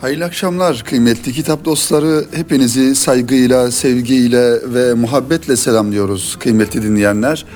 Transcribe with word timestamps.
Hayırlı 0.00 0.24
akşamlar 0.24 0.84
kıymetli 0.88 1.32
kitap 1.32 1.64
dostları. 1.64 2.24
Hepinizi 2.32 2.94
saygıyla, 2.94 3.70
sevgiyle 3.70 4.74
ve 4.74 4.94
muhabbetle 4.94 5.56
selamlıyoruz 5.56 6.36
kıymetli 6.40 6.82
dinleyenler. 6.82 7.46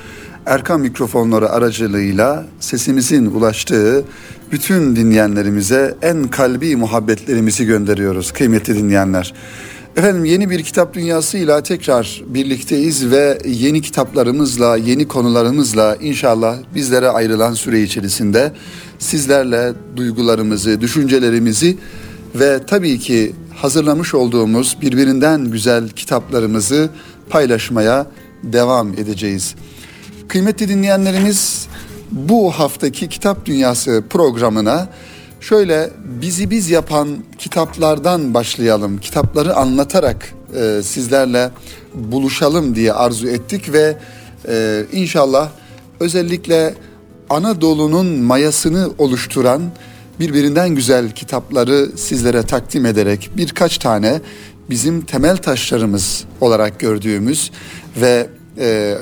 Erkan 0.45 0.81
mikrofonları 0.81 1.49
aracılığıyla 1.49 2.45
sesimizin 2.59 3.25
ulaştığı 3.25 4.03
bütün 4.51 4.95
dinleyenlerimize 4.95 5.95
en 6.01 6.27
kalbi 6.27 6.75
muhabbetlerimizi 6.75 7.65
gönderiyoruz 7.65 8.31
kıymetli 8.31 8.75
dinleyenler. 8.75 9.33
Efendim 9.97 10.25
yeni 10.25 10.49
bir 10.49 10.63
kitap 10.63 10.93
dünyasıyla 10.93 11.63
tekrar 11.63 12.23
birlikteyiz 12.27 13.11
ve 13.11 13.37
yeni 13.45 13.81
kitaplarımızla, 13.81 14.77
yeni 14.77 15.07
konularımızla 15.07 15.95
inşallah 15.95 16.57
bizlere 16.75 17.07
ayrılan 17.07 17.53
süre 17.53 17.81
içerisinde 17.81 18.51
sizlerle 18.99 19.73
duygularımızı, 19.95 20.81
düşüncelerimizi 20.81 21.77
ve 22.35 22.59
tabii 22.67 22.99
ki 22.99 23.35
hazırlamış 23.55 24.13
olduğumuz 24.13 24.77
birbirinden 24.81 25.45
güzel 25.45 25.89
kitaplarımızı 25.89 26.89
paylaşmaya 27.29 28.07
devam 28.43 28.93
edeceğiz. 28.93 29.55
Kıymetli 30.27 30.69
dinleyenlerimiz 30.69 31.67
bu 32.11 32.51
haftaki 32.51 33.09
Kitap 33.09 33.45
Dünyası 33.45 34.03
programına 34.09 34.89
şöyle 35.39 35.89
bizi 36.21 36.49
biz 36.49 36.69
yapan 36.69 37.17
kitaplardan 37.37 38.33
başlayalım. 38.33 38.97
Kitapları 38.97 39.55
anlatarak 39.55 40.33
e, 40.55 40.81
sizlerle 40.83 41.51
buluşalım 41.93 42.75
diye 42.75 42.93
arzu 42.93 43.27
ettik 43.27 43.73
ve 43.73 43.97
e, 44.47 44.85
inşallah 44.91 45.49
özellikle 45.99 46.73
Anadolu'nun 47.29 48.05
mayasını 48.05 48.89
oluşturan 48.97 49.61
birbirinden 50.19 50.75
güzel 50.75 51.11
kitapları 51.11 51.97
sizlere 51.97 52.43
takdim 52.43 52.85
ederek 52.85 53.29
birkaç 53.37 53.77
tane 53.77 54.21
bizim 54.69 55.01
temel 55.01 55.37
taşlarımız 55.37 56.23
olarak 56.41 56.79
gördüğümüz 56.79 57.51
ve 58.01 58.29
e, 58.57 58.97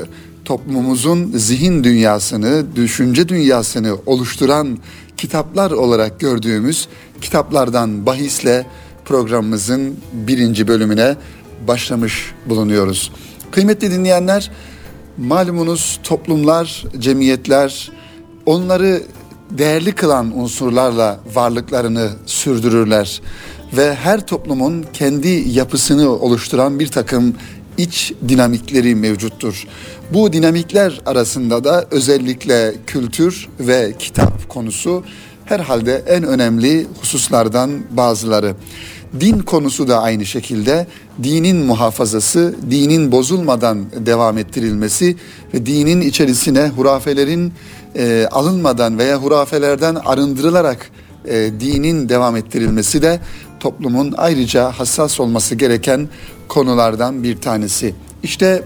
toplumumuzun 0.45 1.31
zihin 1.35 1.83
dünyasını, 1.83 2.75
düşünce 2.75 3.29
dünyasını 3.29 3.95
oluşturan 4.05 4.77
kitaplar 5.17 5.71
olarak 5.71 6.19
gördüğümüz 6.19 6.87
kitaplardan 7.21 8.05
bahisle 8.05 8.65
programımızın 9.05 9.97
birinci 10.13 10.67
bölümüne 10.67 11.15
başlamış 11.67 12.31
bulunuyoruz. 12.45 13.11
Kıymetli 13.51 13.91
dinleyenler, 13.91 14.51
malumunuz 15.17 15.99
toplumlar, 16.03 16.85
cemiyetler 16.99 17.91
onları 18.45 19.01
değerli 19.51 19.91
kılan 19.91 20.39
unsurlarla 20.39 21.19
varlıklarını 21.33 22.09
sürdürürler 22.25 23.21
ve 23.77 23.95
her 23.95 24.27
toplumun 24.27 24.85
kendi 24.93 25.43
yapısını 25.49 26.09
oluşturan 26.09 26.79
bir 26.79 26.87
takım 26.87 27.35
iç 27.77 28.13
dinamikleri 28.27 28.95
mevcuttur. 28.95 29.67
Bu 30.13 30.33
dinamikler 30.33 31.01
arasında 31.05 31.63
da 31.63 31.85
özellikle 31.91 32.73
kültür 32.87 33.49
ve 33.59 33.93
kitap 33.99 34.49
konusu 34.49 35.03
herhalde 35.45 36.03
en 36.07 36.23
önemli 36.23 36.87
hususlardan 37.01 37.71
bazıları. 37.91 38.55
Din 39.19 39.39
konusu 39.39 39.87
da 39.87 40.01
aynı 40.01 40.25
şekilde 40.25 40.87
dinin 41.23 41.57
muhafazası, 41.57 42.55
dinin 42.71 43.11
bozulmadan 43.11 43.85
devam 44.05 44.37
ettirilmesi 44.37 45.15
ve 45.53 45.65
dinin 45.65 46.01
içerisine 46.01 46.67
hurafelerin 46.67 47.53
e, 47.95 48.27
alınmadan 48.31 48.97
veya 48.97 49.17
hurafelerden 49.17 49.95
arındırılarak 49.95 50.89
e, 51.25 51.51
dinin 51.59 52.09
devam 52.09 52.35
ettirilmesi 52.35 53.01
de 53.01 53.19
toplumun 53.59 54.13
ayrıca 54.17 54.71
hassas 54.71 55.19
olması 55.19 55.55
gereken 55.55 56.09
konulardan 56.47 57.23
bir 57.23 57.41
tanesi. 57.41 57.95
İşte 58.23 58.63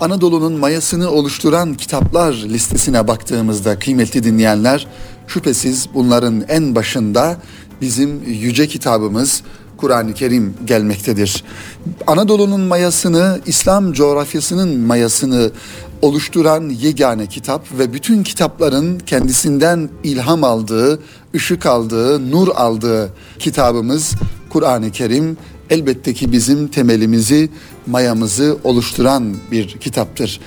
Anadolu'nun 0.00 0.52
mayasını 0.52 1.10
oluşturan 1.10 1.74
kitaplar 1.74 2.32
listesine 2.32 3.08
baktığımızda 3.08 3.78
kıymetli 3.78 4.24
dinleyenler 4.24 4.86
şüphesiz 5.26 5.88
bunların 5.94 6.44
en 6.48 6.74
başında 6.74 7.36
bizim 7.80 8.22
yüce 8.22 8.66
kitabımız 8.66 9.42
Kur'an-ı 9.76 10.14
Kerim 10.14 10.54
gelmektedir. 10.64 11.44
Anadolu'nun 12.06 12.60
mayasını, 12.60 13.40
İslam 13.46 13.92
coğrafyasının 13.92 14.78
mayasını 14.78 15.50
oluşturan 16.02 16.68
yegane 16.68 17.26
kitap 17.26 17.78
ve 17.78 17.92
bütün 17.92 18.22
kitapların 18.22 18.98
kendisinden 18.98 19.88
ilham 20.04 20.44
aldığı, 20.44 20.98
ışık 21.34 21.66
aldığı, 21.66 22.30
nur 22.30 22.48
aldığı 22.48 23.12
kitabımız 23.38 24.14
Kur'an-ı 24.50 24.90
Kerim 24.90 25.36
elbette 25.70 26.14
ki 26.14 26.32
bizim 26.32 26.68
temelimizi, 26.68 27.50
mayamızı 27.86 28.58
oluşturan 28.64 29.36
bir 29.50 29.68
kitaptır. 29.68 30.40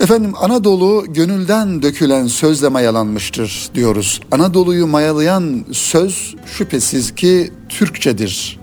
Efendim 0.00 0.32
Anadolu 0.40 1.04
gönülden 1.08 1.82
dökülen 1.82 2.26
sözle 2.26 2.68
mayalanmıştır 2.68 3.68
diyoruz. 3.74 4.20
Anadolu'yu 4.30 4.86
mayalayan 4.86 5.64
söz 5.72 6.34
şüphesiz 6.46 7.14
ki 7.14 7.52
Türkçedir. 7.68 8.60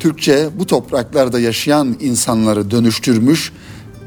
Türkçe 0.00 0.48
bu 0.58 0.66
topraklarda 0.66 1.40
yaşayan 1.40 1.96
insanları 2.00 2.70
dönüştürmüş, 2.70 3.52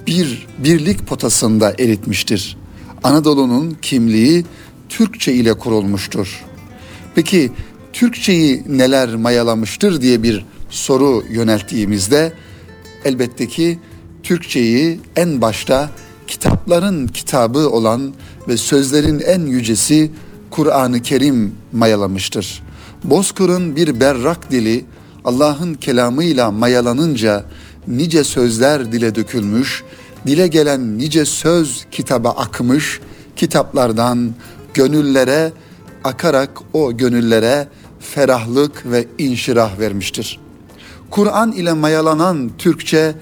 bir 0.08 0.48
birlik 0.58 1.08
potasında 1.08 1.74
eritmiştir. 1.80 2.58
Anadolu'nun 3.04 3.78
kimliği 3.82 4.46
Türkçe 4.90 5.34
ile 5.34 5.54
kurulmuştur. 5.54 6.44
Peki 7.16 7.52
Türkçeyi 7.94 8.64
neler 8.68 9.16
mayalamıştır 9.16 10.02
diye 10.02 10.24
bir 10.24 10.46
soru 10.70 11.24
yönelttiğimizde 11.30 12.34
elbette 13.06 13.48
ki 13.48 13.80
Türkçeyi 14.24 15.00
en 15.16 15.42
başta 15.42 15.90
kitapların 16.28 17.08
kitabı 17.08 17.70
olan 17.70 18.14
ve 18.48 18.58
sözlerin 18.58 19.20
en 19.20 19.46
yücesi 19.46 20.12
Kur'an-ı 20.50 21.02
Kerim 21.02 21.56
mayalamıştır. 21.72 22.64
Bozkır'ın 23.04 23.76
bir 23.76 24.00
berrak 24.00 24.52
dili 24.52 24.86
Allah'ın 25.26 25.74
kelamıyla 25.74 26.52
mayalanınca 26.52 27.46
nice 27.88 28.24
sözler 28.24 28.92
dile 28.92 29.16
dökülmüş, 29.16 29.84
dile 30.28 30.48
gelen 30.48 30.98
nice 30.98 31.26
söz 31.26 31.86
kitaba 31.92 32.30
akmış, 32.30 33.00
kitaplardan 33.36 34.34
gönüllere 34.74 35.52
akarak 36.04 36.50
o 36.74 36.98
gönüllere 36.98 37.68
ferahlık 38.00 38.86
ve 38.86 39.06
inşirah 39.18 39.80
vermiştir. 39.80 40.40
Kur'an 41.10 41.52
ile 41.52 41.74
mayalanan 41.74 42.52
Türkçe 42.58 43.16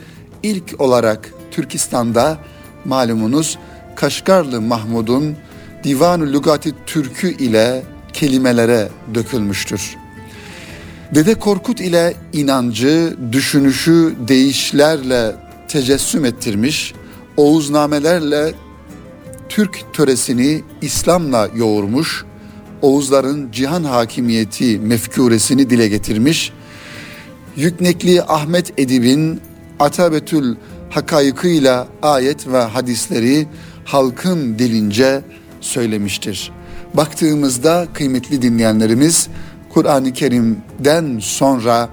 ilk 0.44 0.82
olarak 0.82 1.34
Türkistan'da 1.52 2.38
malumunuz 2.86 3.58
Kaşgarlı 3.96 4.62
Mahmud'un 4.62 5.36
Divan-ı 5.84 6.34
Lugati 6.34 6.74
Türkü 6.86 7.38
ile 7.38 7.84
kelimelere 8.14 8.90
dökülmüştür. 9.14 10.01
Dede 11.16 11.36
Korkut 11.36 11.82
ile 11.82 12.14
inancı, 12.34 13.16
düşünüşü 13.32 14.16
değişlerle 14.28 15.36
tecessüm 15.68 16.26
ettirmiş, 16.26 16.94
Oğuznamelerle 17.38 18.54
Türk 19.50 19.94
töresini 19.94 20.62
İslam'la 20.82 21.50
yoğurmuş, 21.56 22.26
Oğuzların 22.82 23.52
cihan 23.52 23.84
hakimiyeti 23.84 24.80
mefkuresini 24.80 25.70
dile 25.70 25.88
getirmiş, 25.88 26.54
Yüknekli 27.56 28.24
Ahmet 28.24 28.80
Edib'in 28.80 29.42
Atabetül 29.80 30.56
hakayıkıyla 30.90 31.88
ayet 32.02 32.48
ve 32.48 32.62
hadisleri 32.62 33.48
halkın 33.86 34.60
dilince 34.60 35.22
söylemiştir. 35.62 36.52
Baktığımızda 36.94 37.88
kıymetli 37.94 38.42
dinleyenlerimiz 38.42 39.30
Kur'an-ı 39.74 40.14
Kerim'den 40.14 41.20
sonra 41.20 41.90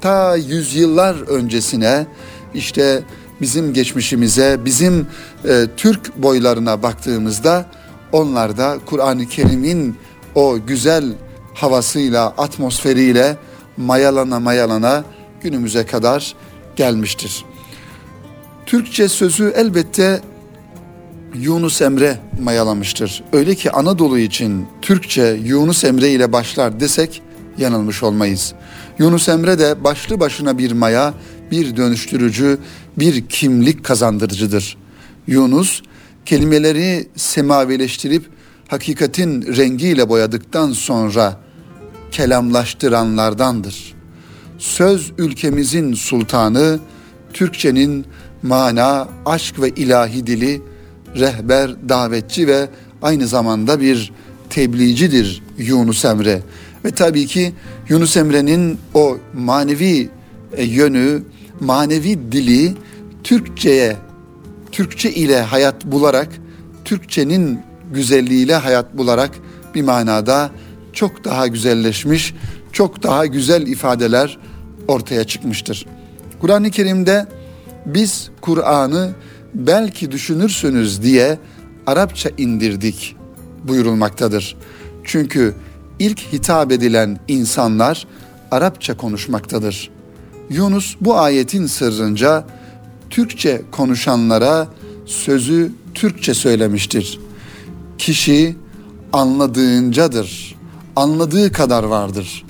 ta 0.00 0.36
yüzyıllar 0.36 1.14
öncesine 1.28 2.06
işte 2.54 3.02
bizim 3.40 3.72
geçmişimize, 3.72 4.58
bizim 4.64 5.06
e, 5.44 5.66
Türk 5.76 6.16
boylarına 6.16 6.82
baktığımızda 6.82 7.66
onlar 8.12 8.58
da 8.58 8.78
Kur'an-ı 8.86 9.26
Kerim'in 9.26 9.96
o 10.34 10.58
güzel 10.66 11.04
havasıyla, 11.54 12.26
atmosferiyle 12.26 13.36
mayalana 13.76 14.40
mayalana 14.40 15.04
günümüze 15.42 15.86
kadar 15.86 16.34
gelmiştir. 16.76 17.44
Türkçe 18.66 19.08
sözü 19.08 19.52
elbette 19.56 20.20
Yunus 21.34 21.82
Emre 21.82 22.18
mayalamıştır. 22.42 23.24
Öyle 23.32 23.54
ki 23.54 23.70
Anadolu 23.70 24.18
için 24.18 24.66
Türkçe 24.82 25.38
Yunus 25.44 25.84
Emre 25.84 26.10
ile 26.10 26.32
başlar 26.32 26.80
desek 26.80 27.22
yanılmış 27.58 28.02
olmayız. 28.02 28.54
Yunus 28.98 29.28
Emre 29.28 29.58
de 29.58 29.84
başlı 29.84 30.20
başına 30.20 30.58
bir 30.58 30.72
maya, 30.72 31.14
bir 31.50 31.76
dönüştürücü, 31.76 32.58
bir 32.98 33.26
kimlik 33.28 33.84
kazandırıcıdır. 33.84 34.76
Yunus 35.26 35.82
kelimeleri 36.26 37.08
semavileştirip 37.16 38.24
hakikatin 38.68 39.56
rengiyle 39.56 40.08
boyadıktan 40.08 40.72
sonra 40.72 41.40
kelamlaştıranlardandır. 42.10 43.94
Söz 44.58 45.12
ülkemizin 45.18 45.94
sultanı, 45.94 46.78
Türkçenin 47.32 48.06
mana, 48.42 49.08
aşk 49.26 49.60
ve 49.60 49.70
ilahi 49.70 50.26
dili, 50.26 50.62
rehber, 51.16 51.88
davetçi 51.88 52.46
ve 52.46 52.68
aynı 53.02 53.26
zamanda 53.26 53.80
bir 53.80 54.12
tebliğcidir 54.50 55.42
Yunus 55.58 56.04
Emre. 56.04 56.42
Ve 56.88 56.92
tabii 56.92 57.26
ki 57.26 57.52
Yunus 57.88 58.16
Emre'nin 58.16 58.78
o 58.94 59.18
manevi 59.34 60.08
e, 60.56 60.64
yönü, 60.64 61.22
manevi 61.60 62.32
dili 62.32 62.74
Türkçe'ye, 63.24 63.96
Türkçe 64.72 65.10
ile 65.10 65.40
hayat 65.40 65.84
bularak, 65.84 66.28
Türkçenin 66.84 67.60
güzelliğiyle 67.92 68.54
hayat 68.54 68.98
bularak 68.98 69.30
bir 69.74 69.82
manada 69.82 70.50
çok 70.92 71.24
daha 71.24 71.46
güzelleşmiş, 71.46 72.34
çok 72.72 73.02
daha 73.02 73.26
güzel 73.26 73.66
ifadeler 73.66 74.38
ortaya 74.88 75.24
çıkmıştır. 75.24 75.86
Kur'an-ı 76.40 76.70
Kerim'de 76.70 77.26
biz 77.86 78.30
Kur'an'ı 78.40 79.10
belki 79.54 80.12
düşünürsünüz 80.12 81.02
diye 81.02 81.38
Arapça 81.86 82.30
indirdik 82.38 83.16
buyurulmaktadır. 83.64 84.56
Çünkü 85.04 85.54
ilk 85.98 86.20
hitap 86.32 86.72
edilen 86.72 87.18
insanlar 87.28 88.06
Arapça 88.50 88.96
konuşmaktadır. 88.96 89.90
Yunus 90.50 90.96
bu 91.00 91.18
ayetin 91.18 91.66
sırrınca 91.66 92.44
Türkçe 93.10 93.62
konuşanlara 93.70 94.68
sözü 95.06 95.72
Türkçe 95.94 96.34
söylemiştir. 96.34 97.20
Kişi 97.98 98.56
anladığıncadır. 99.12 100.54
Anladığı 100.96 101.52
kadar 101.52 101.84
vardır. 101.84 102.44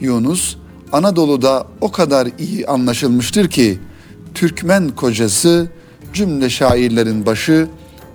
Yunus 0.00 0.56
Anadolu'da 0.92 1.66
o 1.80 1.92
kadar 1.92 2.28
iyi 2.38 2.66
anlaşılmıştır 2.66 3.48
ki 3.48 3.78
Türkmen 4.34 4.88
kocası 4.88 5.68
cümle 6.12 6.50
şairlerin 6.50 7.26
başı 7.26 7.68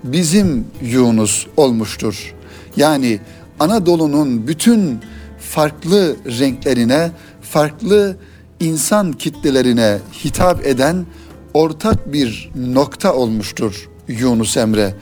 bizim 0.04 0.64
Yunus 0.82 1.46
olmuştur. 1.56 2.34
Yani 2.76 3.20
Anadolu'nun 3.60 4.46
bütün 4.46 5.00
farklı 5.38 6.16
renklerine, 6.26 7.10
farklı 7.42 8.16
insan 8.60 9.12
kitlelerine 9.12 9.98
hitap 10.24 10.66
eden 10.66 11.06
ortak 11.54 12.12
bir 12.12 12.50
nokta 12.56 13.14
olmuştur 13.14 13.88
Yunus 14.08 14.56
Emre. 14.56 14.94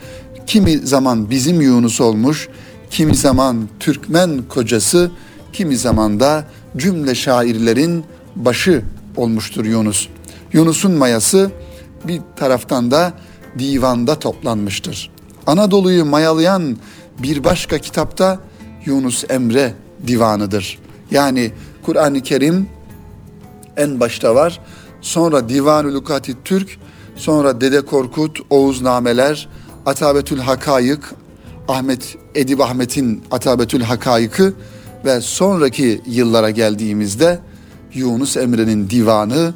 Kimi 0.47 0.77
zaman 0.77 1.29
bizim 1.29 1.61
Yunus 1.61 2.01
olmuş, 2.01 2.49
kimi 2.89 3.15
zaman 3.15 3.69
Türkmen 3.79 4.41
kocası, 4.49 5.11
kimi 5.53 5.77
zaman 5.77 6.19
da 6.19 6.45
cümle 6.77 7.15
şairlerin 7.15 8.03
başı 8.35 8.83
olmuştur 9.17 9.65
Yunus. 9.65 10.07
Yunus'un 10.53 10.91
mayası 10.91 11.51
bir 12.07 12.21
taraftan 12.35 12.91
da 12.91 13.13
divanda 13.59 14.19
toplanmıştır. 14.19 15.11
Anadolu'yu 15.47 16.05
mayalayan 16.05 16.77
bir 17.19 17.43
başka 17.43 17.77
kitapta 17.77 18.39
Yunus 18.85 19.23
Emre 19.29 19.73
divanıdır. 20.07 20.79
Yani 21.11 21.51
Kur'an-ı 21.83 22.21
Kerim 22.21 22.69
en 23.77 23.99
başta 23.99 24.35
var. 24.35 24.59
Sonra 25.01 25.49
Divan-ı 25.49 25.93
Lukati 25.93 26.35
Türk, 26.45 26.77
sonra 27.15 27.61
Dede 27.61 27.81
Korkut, 27.81 28.39
Oğuz 28.49 28.81
Nameler, 28.81 29.49
Atabetül 29.85 30.39
Hakayık, 30.39 31.13
Ahmet 31.67 32.17
Edip 32.35 32.61
Ahmet'in 32.61 33.23
Atabetül 33.31 33.81
Hakayık'ı 33.81 34.53
ve 35.05 35.21
sonraki 35.21 36.01
yıllara 36.05 36.49
geldiğimizde 36.49 37.39
Yunus 37.93 38.37
Emre'nin 38.37 38.89
divanı 38.89 39.53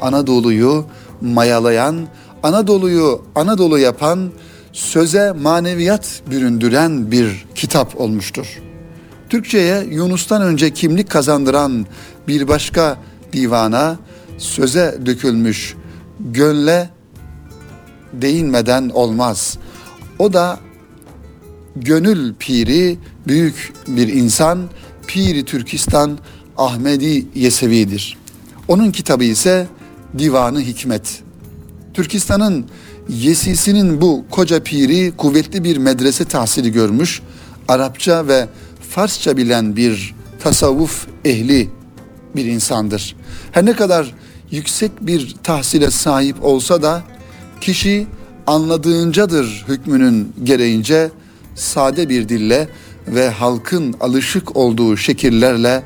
Anadolu'yu 0.00 0.84
mayalayan, 1.20 2.06
Anadolu'yu 2.42 3.22
Anadolu 3.34 3.78
yapan, 3.78 4.30
söze 4.72 5.32
maneviyat 5.32 6.22
büründüren 6.30 7.10
bir 7.10 7.46
kitap 7.54 8.00
olmuştur. 8.00 8.65
Türkçe'ye 9.28 9.84
Yunus'tan 9.90 10.42
önce 10.42 10.70
kimlik 10.70 11.10
kazandıran 11.10 11.86
bir 12.28 12.48
başka 12.48 12.98
divana 13.32 13.96
söze 14.38 14.98
dökülmüş 15.06 15.74
gönle 16.20 16.90
değinmeden 18.12 18.88
olmaz. 18.88 19.58
O 20.18 20.32
da 20.32 20.60
gönül 21.76 22.34
piri 22.34 22.98
büyük 23.26 23.72
bir 23.88 24.08
insan 24.08 24.68
Piri 25.06 25.44
Türkistan 25.44 26.18
Ahmedi 26.56 27.26
Yesevi'dir. 27.34 28.18
Onun 28.68 28.90
kitabı 28.90 29.24
ise 29.24 29.66
Divanı 30.18 30.60
Hikmet. 30.60 31.22
Türkistan'ın 31.94 32.66
Yesisi'nin 33.08 34.00
bu 34.00 34.24
koca 34.30 34.62
piri 34.62 35.12
kuvvetli 35.16 35.64
bir 35.64 35.76
medrese 35.76 36.24
tahsili 36.24 36.72
görmüş, 36.72 37.22
Arapça 37.68 38.28
ve 38.28 38.48
Farsça 38.90 39.36
bilen 39.36 39.76
bir 39.76 40.14
tasavvuf 40.40 41.06
ehli 41.24 41.70
bir 42.36 42.44
insandır. 42.44 43.16
Her 43.52 43.66
ne 43.66 43.72
kadar 43.72 44.14
yüksek 44.50 44.90
bir 45.00 45.34
tahsile 45.42 45.90
sahip 45.90 46.44
olsa 46.44 46.82
da 46.82 47.02
kişi 47.60 48.06
anladığıncadır 48.46 49.64
hükmünün 49.68 50.32
gereğince 50.44 51.10
sade 51.54 52.08
bir 52.08 52.28
dille 52.28 52.68
ve 53.08 53.30
halkın 53.30 53.94
alışık 54.00 54.56
olduğu 54.56 54.96
şekillerle 54.96 55.82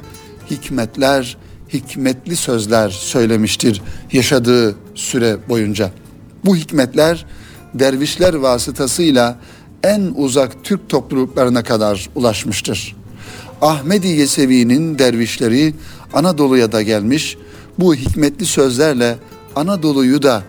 hikmetler, 0.51 1.37
hikmetli 1.73 2.37
sözler 2.37 2.91
söylemiştir 2.91 3.83
yaşadığı 4.13 4.77
süre 4.95 5.37
boyunca. 5.49 5.91
Bu 6.45 6.57
hikmetler 6.57 7.27
dervişler 7.75 8.35
vasıtasıyla 8.35 9.39
en 9.83 10.13
uzak 10.17 10.65
Türk 10.65 10.89
topluluklarına 10.89 11.63
kadar 11.63 12.09
ulaşmıştır. 12.15 12.97
Ahmedi 13.63 14.09
Yesevi'nin 14.09 14.99
dervişleri 14.99 15.75
Anadolu'ya 16.13 16.73
da 16.73 16.83
gelmiş, 16.83 17.37
bu 17.79 17.95
hikmetli 17.95 18.47
sözlerle 18.47 19.17
Anadolu'yu 19.57 20.23
da 20.23 20.43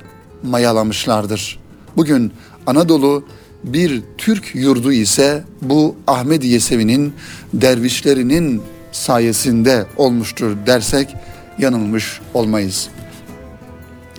mayalamışlardır. 0.43 1.59
Bugün 1.97 2.31
Anadolu 2.67 3.23
bir 3.63 4.01
Türk 4.17 4.55
yurdu 4.55 4.91
ise 4.91 5.43
bu 5.61 5.95
Ahmedi 6.07 6.47
Yesevi'nin 6.47 7.13
dervişlerinin 7.53 8.61
sayesinde 8.91 9.85
olmuştur 9.97 10.57
dersek 10.65 11.15
yanılmış 11.57 12.21
olmayız. 12.33 12.89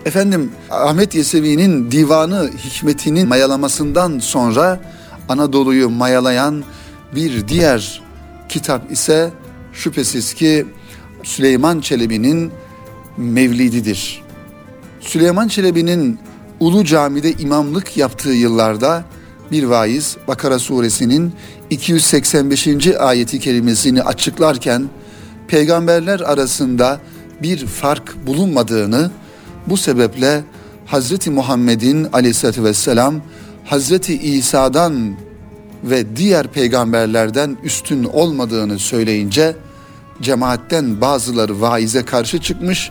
Efendim 0.04 0.52
Ahmet 0.70 1.14
Yesevi'nin 1.14 1.90
divanı 1.90 2.50
hikmetinin 2.64 3.28
mayalamasından 3.28 4.18
sonra 4.18 4.80
Anadolu'yu 5.28 5.90
mayalayan 5.90 6.64
bir 7.14 7.48
diğer 7.48 8.02
kitap 8.48 8.92
ise 8.92 9.30
şüphesiz 9.72 10.34
ki 10.34 10.66
Süleyman 11.22 11.80
Çelebi'nin 11.80 12.52
Mevlididir. 13.16 14.22
Süleyman 15.00 15.48
Çelebi'nin 15.48 16.18
Ulu 16.60 16.84
Cami'de 16.84 17.32
imamlık 17.32 17.96
yaptığı 17.96 18.32
yıllarda 18.32 19.04
bir 19.50 19.64
vaiz 19.64 20.16
Bakara 20.28 20.58
suresinin 20.58 21.32
285. 21.70 22.86
ayeti 22.86 23.40
kerimesini 23.40 24.02
açıklarken 24.02 24.88
peygamberler 25.48 26.20
arasında 26.20 27.00
bir 27.42 27.66
fark 27.66 28.26
bulunmadığını 28.26 29.10
bu 29.66 29.76
sebeple 29.76 30.44
Hazreti 30.86 31.30
Muhammed'in 31.30 32.08
aleyhissalatü 32.12 32.64
vesselam 32.64 33.22
Hazreti 33.64 34.18
İsa'dan 34.18 35.16
ve 35.84 36.16
diğer 36.16 36.46
peygamberlerden 36.46 37.56
üstün 37.64 38.04
olmadığını 38.04 38.78
söyleyince 38.78 39.56
cemaatten 40.22 41.00
bazıları 41.00 41.60
vaize 41.60 42.04
karşı 42.04 42.38
çıkmış 42.38 42.90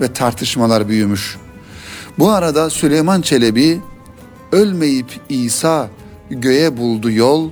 ve 0.00 0.12
tartışmalar 0.12 0.88
büyümüş. 0.88 1.36
Bu 2.18 2.30
arada 2.30 2.70
Süleyman 2.70 3.20
Çelebi 3.20 3.80
ölmeyip 4.52 5.20
İsa 5.28 5.88
göğe 6.30 6.76
buldu 6.76 7.10
yol, 7.10 7.50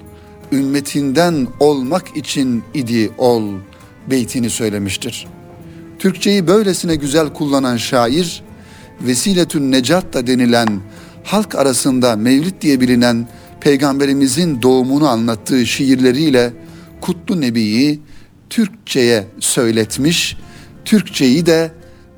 ümmetinden 0.52 1.48
olmak 1.60 2.16
için 2.16 2.64
idi 2.74 3.12
ol 3.18 3.42
beytini 4.10 4.50
söylemiştir. 4.50 5.26
Türkçeyi 5.98 6.46
böylesine 6.46 6.96
güzel 6.96 7.28
kullanan 7.32 7.76
şair, 7.76 8.42
Vesiletün 9.00 9.72
Necat 9.72 10.14
da 10.14 10.26
denilen 10.26 10.80
halk 11.24 11.54
arasında 11.54 12.16
Mevlid 12.16 12.62
diye 12.62 12.80
bilinen 12.80 13.28
peygamberimizin 13.60 14.62
doğumunu 14.62 15.08
anlattığı 15.08 15.66
şiirleriyle 15.66 16.52
Kutlu 17.00 17.40
Nebi'yi 17.40 18.00
Türkçe'ye 18.50 19.26
söyletmiş, 19.40 20.36
Türkçeyi 20.84 21.46
de 21.46 21.72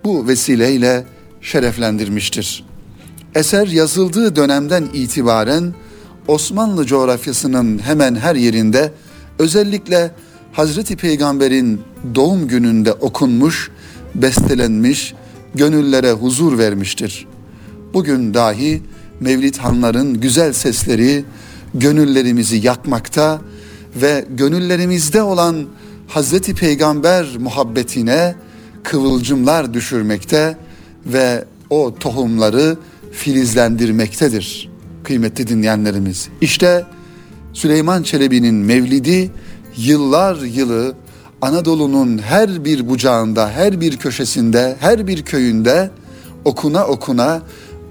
bu 0.04 0.28
vesileyle 0.28 1.04
şereflendirmiştir. 1.40 2.64
Eser 3.34 3.66
yazıldığı 3.66 4.36
dönemden 4.36 4.84
itibaren 4.94 5.74
Osmanlı 6.28 6.86
coğrafyasının 6.86 7.78
hemen 7.78 8.14
her 8.14 8.34
yerinde 8.34 8.92
özellikle 9.38 10.10
Hazreti 10.52 10.96
Peygamber'in 10.96 11.80
doğum 12.14 12.48
gününde 12.48 12.92
okunmuş, 12.92 13.70
bestelenmiş, 14.14 15.14
gönüllere 15.54 16.12
huzur 16.12 16.58
vermiştir. 16.58 17.26
Bugün 17.94 18.34
dahi 18.34 18.82
Mevlid 19.20 19.56
Hanların 19.56 20.20
güzel 20.20 20.52
sesleri 20.52 21.24
gönüllerimizi 21.74 22.56
yakmakta 22.56 23.40
ve 23.96 24.24
gönüllerimizde 24.30 25.22
olan 25.22 25.66
Hazreti 26.08 26.54
Peygamber 26.54 27.26
muhabbetine 27.38 28.34
kıvılcımlar 28.82 29.74
düşürmekte 29.74 30.56
ve 31.06 31.44
o 31.70 31.94
tohumları 32.00 32.76
filizlendirmektedir 33.12 34.70
kıymetli 35.04 35.48
dinleyenlerimiz. 35.48 36.28
İşte 36.40 36.84
Süleyman 37.52 38.02
Çelebi'nin 38.02 38.54
Mevlidi 38.54 39.30
yıllar 39.76 40.36
yılı 40.36 40.94
Anadolu'nun 41.42 42.18
her 42.18 42.64
bir 42.64 42.88
bucağında, 42.88 43.50
her 43.50 43.80
bir 43.80 43.96
köşesinde, 43.96 44.76
her 44.80 45.06
bir 45.06 45.22
köyünde 45.22 45.90
okuna 46.44 46.86
okuna 46.86 47.42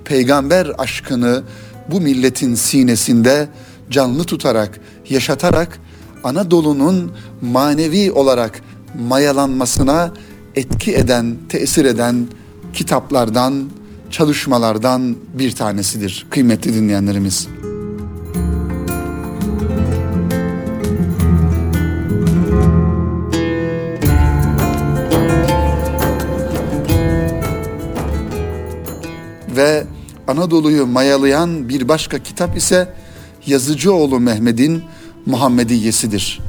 peygamber 0.05 0.71
aşkını 0.77 1.43
bu 1.91 2.01
milletin 2.01 2.55
sinesinde 2.55 3.47
canlı 3.89 4.23
tutarak, 4.23 4.79
yaşatarak 5.09 5.79
Anadolu'nun 6.23 7.11
manevi 7.41 8.11
olarak 8.11 8.61
mayalanmasına 8.99 10.13
etki 10.55 10.95
eden, 10.95 11.35
tesir 11.49 11.85
eden 11.85 12.27
kitaplardan, 12.73 13.69
çalışmalardan 14.11 15.15
bir 15.33 15.51
tanesidir 15.51 16.25
kıymetli 16.29 16.73
dinleyenlerimiz. 16.73 17.47
Ve 29.55 29.83
Anadolu'yu 30.27 30.85
mayalayan 30.85 31.69
bir 31.69 31.87
başka 31.87 32.19
kitap 32.19 32.57
ise 32.57 32.93
Yazıcıoğlu 33.45 34.19
Mehmet'in 34.19 34.83
Muhammediyesidir. 35.25 36.39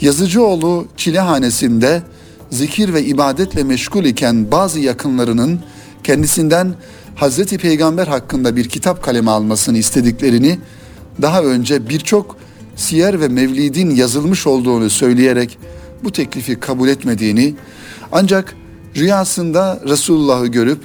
Yazıcıoğlu 0.00 0.86
Çilehanesinde 0.96 2.02
zikir 2.50 2.94
ve 2.94 3.04
ibadetle 3.04 3.64
meşgul 3.64 4.04
iken 4.04 4.50
bazı 4.50 4.80
yakınlarının 4.80 5.60
kendisinden 6.04 6.74
Hazreti 7.14 7.58
Peygamber 7.58 8.06
hakkında 8.06 8.56
bir 8.56 8.68
kitap 8.68 9.02
kaleme 9.02 9.30
almasını 9.30 9.78
istediklerini 9.78 10.58
daha 11.22 11.42
önce 11.42 11.88
birçok 11.88 12.36
siyer 12.76 13.20
ve 13.20 13.28
mevlidin 13.28 13.90
yazılmış 13.90 14.46
olduğunu 14.46 14.90
söyleyerek 14.90 15.58
bu 16.04 16.12
teklifi 16.12 16.60
kabul 16.60 16.88
etmediğini 16.88 17.54
ancak 18.12 18.54
rüyasında 18.96 19.80
Resulullah'ı 19.88 20.46
görüp 20.46 20.80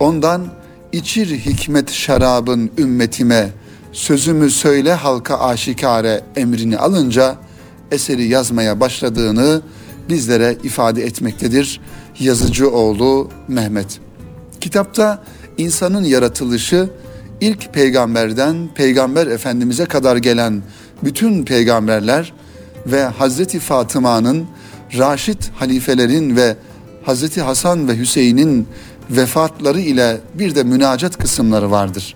ondan 0.00 0.59
içir 0.92 1.38
hikmet 1.38 1.90
şarabın 1.92 2.70
ümmetime 2.78 3.50
sözümü 3.92 4.50
söyle 4.50 4.94
halka 4.94 5.38
aşikare 5.38 6.20
emrini 6.36 6.78
alınca 6.78 7.36
eseri 7.90 8.28
yazmaya 8.28 8.80
başladığını 8.80 9.62
bizlere 10.08 10.56
ifade 10.64 11.02
etmektedir 11.02 11.80
yazıcı 12.20 12.70
oğlu 12.70 13.30
Mehmet. 13.48 14.00
Kitapta 14.60 15.22
insanın 15.58 16.04
yaratılışı 16.04 16.90
ilk 17.40 17.74
peygamberden 17.74 18.68
peygamber 18.74 19.26
efendimize 19.26 19.84
kadar 19.84 20.16
gelen 20.16 20.62
bütün 21.02 21.44
peygamberler 21.44 22.32
ve 22.86 23.04
Hazreti 23.04 23.58
Fatıma'nın 23.58 24.46
Raşid 24.98 25.42
halifelerin 25.54 26.36
ve 26.36 26.56
Hazreti 27.02 27.42
Hasan 27.42 27.88
ve 27.88 27.98
Hüseyin'in 27.98 28.68
vefatları 29.10 29.80
ile 29.80 30.20
bir 30.34 30.54
de 30.54 30.64
münacat 30.64 31.18
kısımları 31.18 31.70
vardır. 31.70 32.14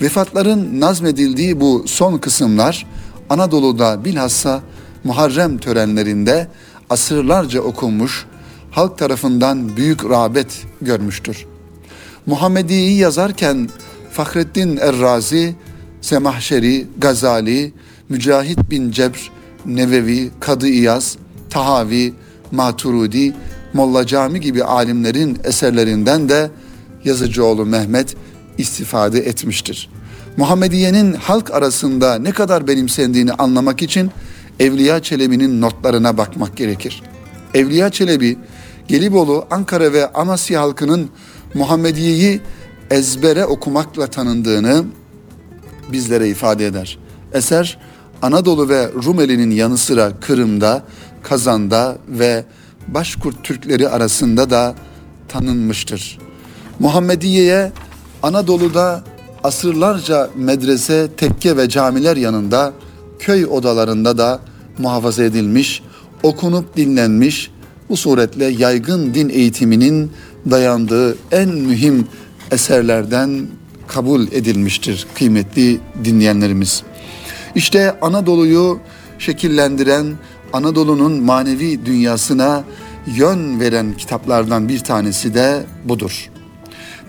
Vefatların 0.00 0.80
nazmedildiği 0.80 1.60
bu 1.60 1.84
son 1.86 2.18
kısımlar 2.18 2.86
Anadolu'da 3.30 4.04
bilhassa 4.04 4.62
Muharrem 5.04 5.58
törenlerinde 5.58 6.48
asırlarca 6.90 7.60
okunmuş, 7.60 8.26
halk 8.70 8.98
tarafından 8.98 9.76
büyük 9.76 10.04
rağbet 10.04 10.66
görmüştür. 10.82 11.46
Muhammedi'yi 12.26 12.98
yazarken 12.98 13.68
Fahrettin 14.10 14.76
Errazi, 14.76 15.54
Semahşeri, 16.00 16.86
Gazali, 16.98 17.72
Mücahit 18.08 18.70
bin 18.70 18.90
Cebr, 18.90 19.30
Nevevi, 19.66 20.30
Kadı 20.40 20.68
İyaz, 20.68 21.16
Tahavi, 21.50 22.14
Maturudi, 22.52 23.34
Molla 23.72 24.06
Cami 24.06 24.40
gibi 24.40 24.64
alimlerin 24.64 25.38
eserlerinden 25.44 26.28
de 26.28 26.50
yazıcıoğlu 27.04 27.66
Mehmet 27.66 28.16
istifade 28.58 29.18
etmiştir. 29.18 29.90
Muhammediye'nin 30.36 31.12
halk 31.12 31.50
arasında 31.50 32.18
ne 32.18 32.32
kadar 32.32 32.66
benimsendiğini 32.66 33.32
anlamak 33.32 33.82
için 33.82 34.10
Evliya 34.60 35.02
Çelebi'nin 35.02 35.60
notlarına 35.60 36.18
bakmak 36.18 36.56
gerekir. 36.56 37.02
Evliya 37.54 37.90
Çelebi, 37.90 38.38
Gelibolu, 38.88 39.46
Ankara 39.50 39.92
ve 39.92 40.12
Amasya 40.12 40.60
halkının 40.60 41.10
Muhammediye'yi 41.54 42.40
ezbere 42.90 43.44
okumakla 43.44 44.06
tanındığını 44.06 44.84
bizlere 45.92 46.28
ifade 46.28 46.66
eder. 46.66 46.98
Eser 47.32 47.78
Anadolu 48.22 48.68
ve 48.68 48.90
Rumeli'nin 49.04 49.50
yanı 49.50 49.78
sıra 49.78 50.12
Kırım'da, 50.20 50.82
Kazan'da 51.22 51.98
ve 52.08 52.44
Başkurt 52.94 53.44
Türkleri 53.44 53.88
arasında 53.88 54.50
da 54.50 54.74
tanınmıştır. 55.28 56.18
Muhammediye'ye 56.78 57.72
Anadolu'da 58.22 59.04
asırlarca 59.44 60.30
medrese, 60.36 61.08
tekke 61.16 61.56
ve 61.56 61.68
camiler 61.68 62.16
yanında 62.16 62.72
köy 63.18 63.46
odalarında 63.46 64.18
da 64.18 64.40
muhafaza 64.78 65.24
edilmiş, 65.24 65.82
okunup 66.22 66.76
dinlenmiş, 66.76 67.50
bu 67.88 67.96
suretle 67.96 68.44
yaygın 68.44 69.14
din 69.14 69.28
eğitiminin 69.28 70.12
dayandığı 70.50 71.16
en 71.32 71.48
mühim 71.48 72.06
eserlerden 72.50 73.46
kabul 73.88 74.26
edilmiştir 74.32 75.06
kıymetli 75.14 75.80
dinleyenlerimiz. 76.04 76.82
İşte 77.54 78.00
Anadolu'yu 78.00 78.78
şekillendiren, 79.18 80.06
Anadolu'nun 80.52 81.22
manevi 81.22 81.86
dünyasına 81.86 82.64
yön 83.06 83.60
veren 83.60 83.96
kitaplardan 83.96 84.68
bir 84.68 84.78
tanesi 84.78 85.34
de 85.34 85.66
budur. 85.84 86.30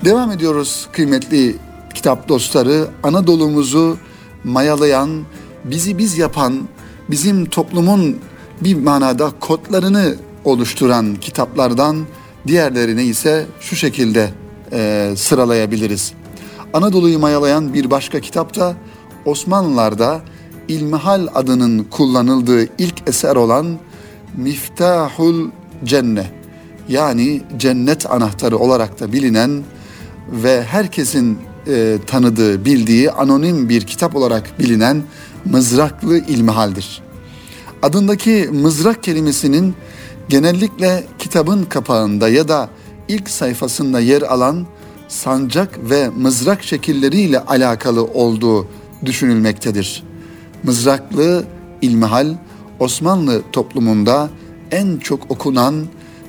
Devam 0.06 0.32
ediyoruz 0.32 0.88
kıymetli 0.92 1.56
kitap 1.94 2.30
dostları. 2.30 2.88
Anadolu'muzu 3.04 3.98
mayalayan, 4.44 5.10
bizi 5.64 5.98
biz 5.98 6.18
yapan, 6.18 6.68
bizim 7.10 7.46
toplumun 7.46 8.18
bir 8.62 8.76
manada 8.76 9.32
kodlarını 9.40 10.16
oluşturan 10.46 11.16
kitaplardan 11.16 12.06
diğerlerini 12.48 13.04
ise 13.04 13.46
şu 13.60 13.76
şekilde 13.76 14.30
e, 14.72 15.14
sıralayabiliriz. 15.18 16.14
Anadolu'yu 16.74 17.20
mayalayan 17.20 17.74
bir 17.74 17.92
başka 17.92 18.20
kitap 18.20 18.56
da 18.56 18.76
Osmanlılar'da 19.26 20.22
İlmihal 20.70 21.28
adının 21.36 21.84
kullanıldığı 21.84 22.64
ilk 22.64 23.08
eser 23.08 23.36
olan 23.36 23.78
Miftahul 24.38 25.50
Cenne 25.84 26.32
yani 26.90 27.42
cennet 27.58 28.12
anahtarı 28.12 28.58
olarak 28.58 29.00
da 29.00 29.14
bilinen 29.14 29.64
ve 30.32 30.64
herkesin 30.64 31.38
e, 31.68 31.98
tanıdığı, 32.08 32.66
bildiği 32.66 33.12
anonim 33.12 33.70
bir 33.70 33.82
kitap 33.82 34.16
olarak 34.16 34.60
bilinen 34.60 35.04
Mızraklı 35.46 36.18
İlmihal'dir. 36.18 37.02
Adındaki 37.82 38.50
mızrak 38.52 39.04
kelimesinin 39.04 39.76
genellikle 40.30 41.04
kitabın 41.20 41.64
kapağında 41.64 42.30
ya 42.30 42.48
da 42.48 42.70
ilk 43.08 43.30
sayfasında 43.30 44.00
yer 44.00 44.22
alan 44.22 44.68
sancak 45.08 45.90
ve 45.90 46.10
mızrak 46.10 46.64
şekilleriyle 46.64 47.40
alakalı 47.40 48.04
olduğu 48.04 48.68
düşünülmektedir. 49.06 50.09
Mızraklı 50.64 51.46
İlmihal 51.82 52.36
Osmanlı 52.80 53.42
toplumunda 53.52 54.30
en 54.72 54.98
çok 54.98 55.32
okunan 55.32 55.86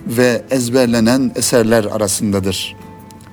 ve 0.06 0.42
ezberlenen 0.50 1.32
eserler 1.34 1.84
arasındadır. 1.84 2.76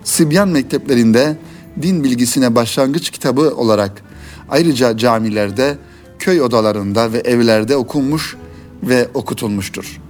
Sibyan 0.03 0.49
mekteplerinde 0.49 1.37
din 1.81 2.03
bilgisine 2.03 2.55
başlangıç 2.55 3.09
kitabı 3.09 3.55
olarak 3.55 4.03
ayrıca 4.49 4.97
camilerde, 4.97 5.77
köy 6.19 6.41
odalarında 6.41 7.13
ve 7.13 7.17
evlerde 7.17 7.75
okunmuş 7.75 8.35
ve 8.83 9.07
okutulmuştur. 9.13 10.01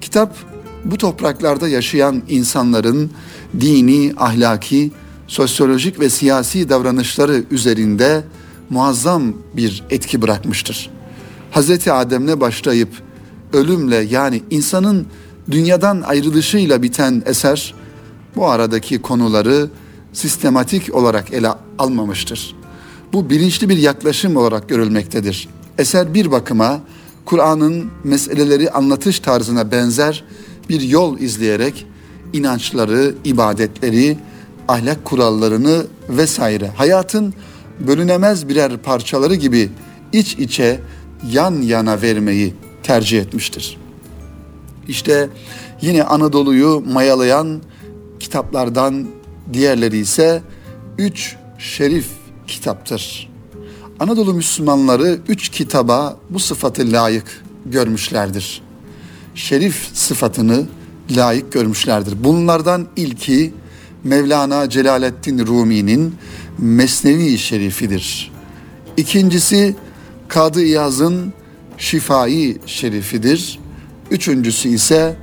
Kitap 0.00 0.36
bu 0.84 0.98
topraklarda 0.98 1.68
yaşayan 1.68 2.22
insanların 2.28 3.10
dini, 3.60 4.12
ahlaki, 4.16 4.90
sosyolojik 5.26 6.00
ve 6.00 6.10
siyasi 6.10 6.68
davranışları 6.68 7.44
üzerinde 7.50 8.22
muazzam 8.70 9.34
bir 9.56 9.84
etki 9.90 10.22
bırakmıştır. 10.22 10.90
Hz. 11.52 11.88
Adem'le 11.88 12.40
başlayıp 12.40 12.88
ölümle 13.52 13.96
yani 13.96 14.42
insanın 14.50 15.06
dünyadan 15.50 16.00
ayrılışıyla 16.00 16.82
biten 16.82 17.22
eser 17.26 17.74
bu 18.36 18.48
aradaki 18.48 19.02
konuları 19.02 19.70
sistematik 20.12 20.94
olarak 20.94 21.32
ele 21.32 21.48
almamıştır. 21.78 22.56
Bu 23.12 23.30
bilinçli 23.30 23.68
bir 23.68 23.76
yaklaşım 23.76 24.36
olarak 24.36 24.68
görülmektedir. 24.68 25.48
Eser 25.78 26.14
bir 26.14 26.30
bakıma 26.30 26.80
Kur'an'ın 27.24 27.90
meseleleri 28.04 28.70
anlatış 28.70 29.20
tarzına 29.20 29.72
benzer 29.72 30.24
bir 30.68 30.80
yol 30.80 31.18
izleyerek 31.18 31.86
inançları, 32.32 33.14
ibadetleri, 33.24 34.18
ahlak 34.68 35.04
kurallarını 35.04 35.86
vesaire 36.08 36.68
hayatın 36.76 37.34
bölünemez 37.86 38.48
birer 38.48 38.76
parçaları 38.76 39.34
gibi 39.34 39.70
iç 40.12 40.34
içe 40.34 40.80
yan 41.32 41.62
yana 41.62 42.02
vermeyi 42.02 42.54
tercih 42.82 43.20
etmiştir. 43.20 43.78
İşte 44.88 45.28
yine 45.80 46.04
Anadolu'yu 46.04 46.84
mayalayan 46.92 47.62
kitaplardan 48.20 49.06
diğerleri 49.52 49.98
ise 49.98 50.42
üç 50.98 51.36
şerif 51.58 52.06
kitaptır. 52.46 53.30
Anadolu 54.00 54.34
Müslümanları 54.34 55.18
üç 55.28 55.48
kitaba 55.48 56.16
bu 56.30 56.38
sıfatı 56.38 56.92
layık 56.92 57.42
görmüşlerdir. 57.66 58.62
Şerif 59.34 59.88
sıfatını 59.94 60.66
layık 61.10 61.52
görmüşlerdir. 61.52 62.24
Bunlardan 62.24 62.86
ilki 62.96 63.54
Mevlana 64.04 64.68
Celaleddin 64.68 65.46
Rumi'nin 65.46 66.14
Mesnevi 66.60 67.38
Şerifidir. 67.38 68.32
İkincisi 68.96 69.76
Kadı 70.28 70.64
İyaz'ın 70.64 71.32
Şifai 71.78 72.58
Şerifidir. 72.66 73.58
Üçüncüsü 74.10 74.68
ise 74.68 75.16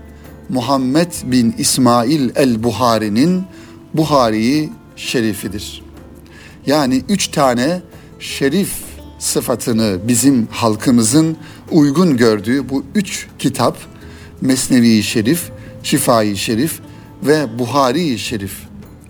Muhammed 0.50 1.12
bin 1.24 1.56
İsmail 1.58 2.30
el-Buhari'nin 2.36 3.44
Buhari 3.94 4.70
Şerifidir. 4.96 5.84
Yani 6.66 7.04
üç 7.10 7.28
tane 7.28 7.82
şerif 8.20 8.72
sıfatını 9.20 9.98
bizim 10.08 10.48
halkımızın 10.52 11.38
uygun 11.72 12.18
gördüğü 12.18 12.70
bu 12.70 12.84
üç 12.96 13.28
kitap 13.40 13.78
Mesnevi 14.42 15.04
Şerif, 15.04 15.52
Şifai 15.84 16.38
Şerif 16.38 16.80
ve 17.24 17.60
Buhari 17.60 18.20
Şerif. 18.20 18.54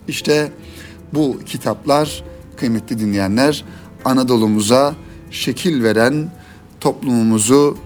İşte 0.08 0.52
bu 1.14 1.40
kitaplar 1.46 2.24
kıymetli 2.58 3.00
dinleyenler 3.00 3.66
Anadolu'muza 4.06 4.96
şekil 5.32 5.84
veren, 5.84 6.32
toplumumuzu 6.80 7.78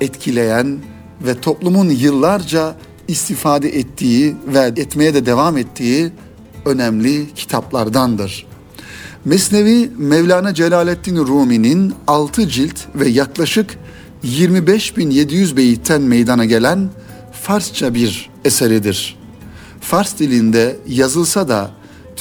etkileyen 0.00 0.78
ve 1.26 1.40
toplumun 1.40 1.88
yıllarca 1.88 2.74
istifade 3.08 3.68
ettiği 3.68 4.36
ve 4.46 4.58
etmeye 4.58 5.14
de 5.14 5.26
devam 5.26 5.56
ettiği 5.56 6.10
önemli 6.64 7.34
kitaplardandır. 7.34 8.46
Mesnevi 9.24 9.90
Mevlana 9.98 10.54
Celaleddin 10.54 11.16
Rumi'nin 11.16 11.94
6 12.06 12.48
cilt 12.48 12.80
ve 12.94 13.08
yaklaşık 13.08 13.78
25.700 14.24 15.56
beyitten 15.56 16.02
meydana 16.02 16.44
gelen 16.44 16.90
Farsça 17.32 17.94
bir 17.94 18.30
eseridir. 18.44 19.18
Fars 19.80 20.18
dilinde 20.18 20.76
yazılsa 20.88 21.48
da 21.48 21.70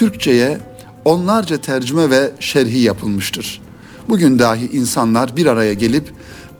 Türkçe'ye 0.01 0.60
onlarca 1.05 1.58
tercüme 1.58 2.10
ve 2.10 2.31
şerhi 2.39 2.79
yapılmıştır. 2.79 3.62
Bugün 4.10 4.39
dahi 4.39 4.70
insanlar 4.72 5.38
bir 5.38 5.46
araya 5.46 5.74
gelip 5.74 6.13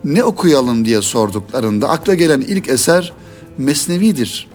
ne 0.04 0.24
okuyalım 0.24 0.86
diye 0.86 1.02
sorduklarında 1.02 1.90
akla 1.90 2.14
gelen 2.14 2.42
ilk 2.42 2.70
eser 2.70 3.14
Mesnevi'dir. 3.58 4.48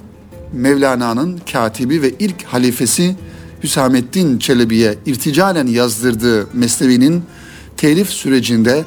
Mevlana'nın 0.52 1.40
katibi 1.52 2.02
ve 2.02 2.11
ilk 2.19 2.43
halifesi 2.43 3.17
Hüsamettin 3.63 4.39
Çelebi'ye 4.39 4.95
irticalen 5.06 5.67
yazdırdığı 5.67 6.49
Mesnevi'nin 6.52 7.23
telif 7.76 8.11
sürecinde 8.11 8.84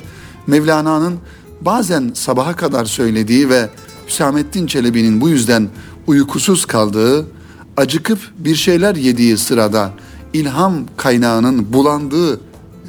Mevlana'nın 0.47 1.17
bazen 1.61 2.11
sabaha 2.13 2.55
kadar 2.55 2.85
söylediği 2.85 3.49
ve 3.49 3.69
Hüsamettin 4.07 4.67
Çelebi'nin 4.67 5.21
bu 5.21 5.29
yüzden 5.29 5.69
uykusuz 6.07 6.65
kaldığı, 6.65 7.38
acıkıp 7.79 8.19
bir 8.37 8.55
şeyler 8.55 8.95
yediği 8.95 9.37
sırada 9.37 9.91
ilham 10.33 10.73
kaynağının 10.97 11.73
bulandığı 11.73 12.41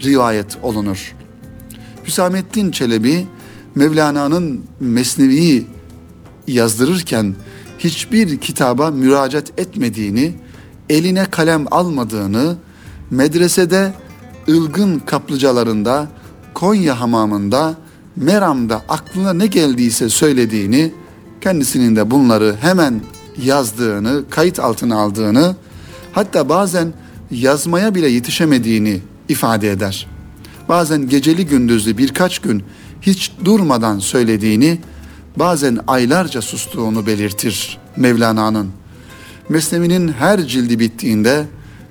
rivayet 0.03 0.59
olunur. 0.62 1.14
Hüsamettin 2.07 2.70
Çelebi 2.70 3.26
Mevlana'nın 3.74 4.61
Mesnevi'yi 4.81 5.66
yazdırırken 6.46 7.35
hiçbir 7.79 8.38
kitaba 8.38 8.90
müracaat 8.90 9.61
etmediğini, 9.61 10.35
eline 10.88 11.24
kalem 11.24 11.64
almadığını, 11.70 12.57
medresede 13.11 13.94
ılgın 14.48 14.98
kaplıcalarında, 14.98 16.09
Konya 16.55 17.00
hamamında, 17.00 17.74
Meram'da 18.16 18.83
aklına 18.88 19.33
ne 19.33 19.46
geldiyse 19.46 20.09
söylediğini, 20.09 20.92
kendisinin 21.40 21.96
de 21.96 22.11
bunları 22.11 22.57
hemen 22.61 23.00
yazdığını, 23.42 24.24
kayıt 24.30 24.58
altına 24.58 24.98
aldığını, 25.00 25.56
hatta 26.12 26.48
bazen 26.48 26.92
yazmaya 27.30 27.94
bile 27.94 28.08
yetişemediğini 28.08 29.00
ifade 29.28 29.70
eder. 29.70 30.06
Bazen 30.68 31.08
geceli 31.08 31.46
gündüzlü 31.46 31.98
birkaç 31.98 32.38
gün 32.38 32.62
hiç 33.02 33.32
durmadan 33.44 33.98
söylediğini, 33.98 34.78
bazen 35.36 35.78
aylarca 35.86 36.42
sustuğunu 36.42 37.06
belirtir 37.06 37.78
Mevlana'nın. 37.96 38.70
Mesnevi'nin 39.48 40.08
her 40.08 40.46
cildi 40.46 40.78
bittiğinde 40.78 41.46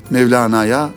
Mevlana'ya 0.10 0.90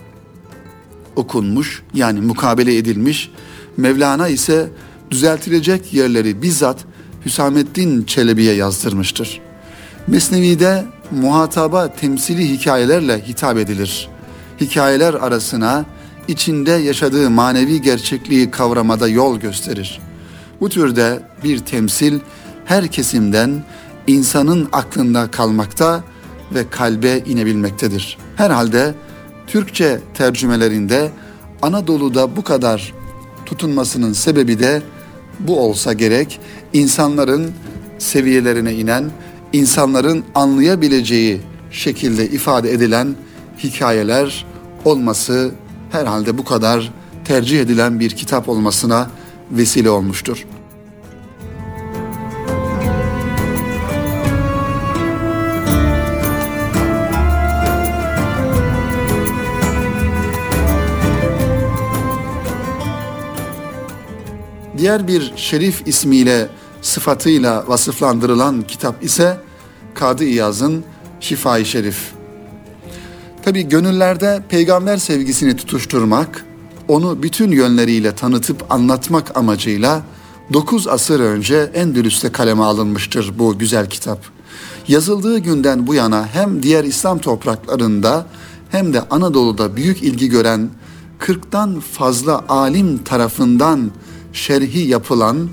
okunmuş 1.16 1.82
yani 1.94 2.20
mukabele 2.20 2.76
edilmiş. 2.76 3.30
Mevlana 3.76 4.28
ise 4.28 4.70
düzeltilecek 5.10 5.92
yerleri 5.94 6.42
bizzat 6.42 6.84
Hüsamettin 7.24 8.04
Çelebi'ye 8.04 8.54
yazdırmıştır. 8.54 9.40
Mesnevi'de 10.06 10.84
muhataba 11.10 11.88
temsili 11.88 12.48
hikayelerle 12.48 13.20
hitap 13.28 13.58
edilir. 13.58 14.08
Hikayeler 14.60 15.14
arasına 15.14 15.84
içinde 16.28 16.70
yaşadığı 16.70 17.30
manevi 17.30 17.82
gerçekliği 17.82 18.50
kavramada 18.50 19.08
yol 19.08 19.40
gösterir. 19.40 20.00
Bu 20.60 20.68
türde 20.68 21.20
bir 21.44 21.58
temsil 21.58 22.20
her 22.64 22.88
kesimden 22.88 23.64
insanın 24.06 24.68
aklında 24.72 25.30
kalmakta 25.30 26.04
ve 26.54 26.70
kalbe 26.70 27.18
inebilmektedir. 27.18 28.18
Herhalde 28.36 28.94
Türkçe 29.46 30.00
tercümelerinde 30.14 31.10
Anadolu'da 31.62 32.36
bu 32.36 32.44
kadar 32.44 32.92
tutunmasının 33.46 34.12
sebebi 34.12 34.58
de 34.58 34.82
bu 35.40 35.60
olsa 35.60 35.92
gerek. 35.92 36.40
İnsanların 36.72 37.52
seviyelerine 37.98 38.74
inen, 38.74 39.10
insanların 39.52 40.24
anlayabileceği 40.34 41.40
şekilde 41.70 42.28
ifade 42.28 42.72
edilen 42.72 43.14
hikayeler 43.58 44.46
olması 44.84 45.50
herhalde 45.90 46.38
bu 46.38 46.44
kadar 46.44 46.92
tercih 47.24 47.60
edilen 47.60 48.00
bir 48.00 48.10
kitap 48.10 48.48
olmasına 48.48 49.10
vesile 49.50 49.90
olmuştur. 49.90 50.46
Diğer 64.78 65.08
bir 65.08 65.32
şerif 65.36 65.82
ismiyle 65.86 66.48
sıfatıyla 66.82 67.64
vasıflandırılan 67.68 68.62
kitap 68.62 69.04
ise 69.04 69.40
Kadı 69.94 70.24
İyaz'ın 70.24 70.84
Şifai 71.20 71.64
Şerif. 71.64 72.12
Tabi 73.44 73.68
gönüllerde 73.68 74.42
peygamber 74.48 74.96
sevgisini 74.96 75.56
tutuşturmak, 75.56 76.44
onu 76.88 77.22
bütün 77.22 77.50
yönleriyle 77.50 78.14
tanıtıp 78.14 78.72
anlatmak 78.72 79.36
amacıyla 79.36 80.02
9 80.52 80.88
asır 80.88 81.20
önce 81.20 81.70
Endülüs'te 81.74 82.32
kaleme 82.32 82.62
alınmıştır 82.62 83.32
bu 83.38 83.58
güzel 83.58 83.90
kitap. 83.90 84.18
Yazıldığı 84.88 85.38
günden 85.38 85.86
bu 85.86 85.94
yana 85.94 86.26
hem 86.26 86.62
diğer 86.62 86.84
İslam 86.84 87.18
topraklarında 87.18 88.26
hem 88.70 88.92
de 88.92 89.00
Anadolu'da 89.10 89.76
büyük 89.76 90.02
ilgi 90.02 90.28
gören 90.28 90.70
40'tan 91.20 91.80
fazla 91.80 92.44
alim 92.48 93.04
tarafından 93.04 93.90
şerhi 94.32 94.78
yapılan 94.78 95.48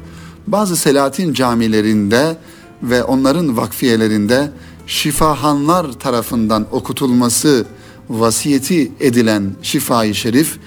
bazı 0.52 0.78
Selatin 0.78 1.34
camilerinde 1.34 2.38
ve 2.84 3.04
onların 3.04 3.58
vakfiyelerinde 3.58 4.52
şifahanlar 4.88 5.92
tarafından 5.92 6.66
okutulması 6.72 7.66
vasiyeti 8.10 8.92
edilen 9.00 9.56
şifai 9.62 10.16
şerif 10.16 10.60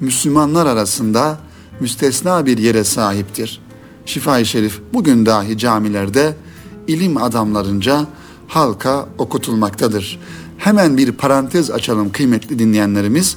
Müslümanlar 0.00 0.66
arasında 0.66 1.38
müstesna 1.80 2.46
bir 2.46 2.58
yere 2.58 2.84
sahiptir. 2.84 3.60
Şifa-i 4.06 4.46
Şerif 4.46 4.80
bugün 4.92 5.26
dahi 5.26 5.58
camilerde 5.58 6.36
ilim 6.86 7.16
adamlarınca 7.16 8.06
halka 8.48 9.08
okutulmaktadır. 9.18 10.20
Hemen 10.58 10.96
bir 10.96 11.12
parantez 11.12 11.70
açalım 11.70 12.12
kıymetli 12.12 12.58
dinleyenlerimiz. 12.58 13.36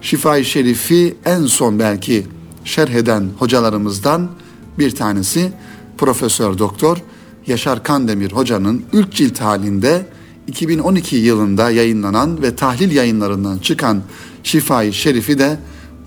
Şifa-i 0.00 0.44
Şerif'i 0.44 1.16
en 1.24 1.46
son 1.46 1.78
belki 1.78 2.26
şerh 2.64 2.90
eden 2.90 3.28
hocalarımızdan 3.38 4.30
bir 4.78 4.94
tanesi 4.94 5.52
Profesör 5.98 6.58
Doktor 6.58 6.98
Yaşar 7.46 7.82
Kandemir 7.82 8.32
hocanın 8.32 8.84
ilk 8.92 9.12
cilt 9.12 9.40
halinde 9.40 10.06
2012 10.46 11.16
yılında 11.16 11.70
yayınlanan 11.70 12.42
ve 12.42 12.56
tahlil 12.56 12.92
yayınlarından 12.92 13.58
çıkan 13.58 14.02
Şifa-i 14.42 14.92
Şerif'i 14.92 15.38
de 15.38 15.58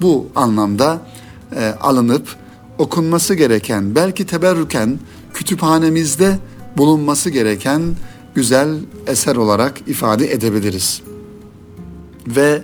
bu 0.02 0.28
anlamda 0.36 1.02
e, 1.56 1.66
alınıp 1.66 2.36
okunması 2.78 3.36
gereken, 3.36 3.96
belki 3.96 4.26
teberrüken 4.26 5.00
kütüphanemizde 5.34 6.40
bulunması 6.78 7.30
gereken 7.30 7.82
güzel 8.36 8.76
eser 9.08 9.36
olarak 9.36 9.82
ifade 9.88 10.34
edebiliriz. 10.34 11.02
Ve 12.28 12.64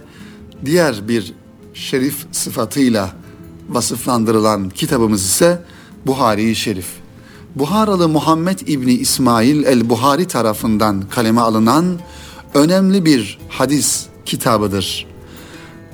diğer 0.66 1.08
bir 1.08 1.34
şerif 1.74 2.26
sıfatıyla 2.32 3.12
vasıflandırılan 3.70 4.70
kitabımız 4.70 5.26
ise 5.26 5.62
Buhari-i 6.06 6.56
Şerif. 6.56 6.88
Buharalı 7.56 8.10
Muhammed 8.10 8.60
İbni 8.60 8.94
İsmail 8.94 9.64
el-Buhari 9.64 10.28
tarafından 10.28 11.02
kaleme 11.10 11.42
alınan 11.42 12.00
önemli 12.54 13.06
bir 13.06 13.40
hadis 13.50 14.06
kitabıdır. 14.26 15.08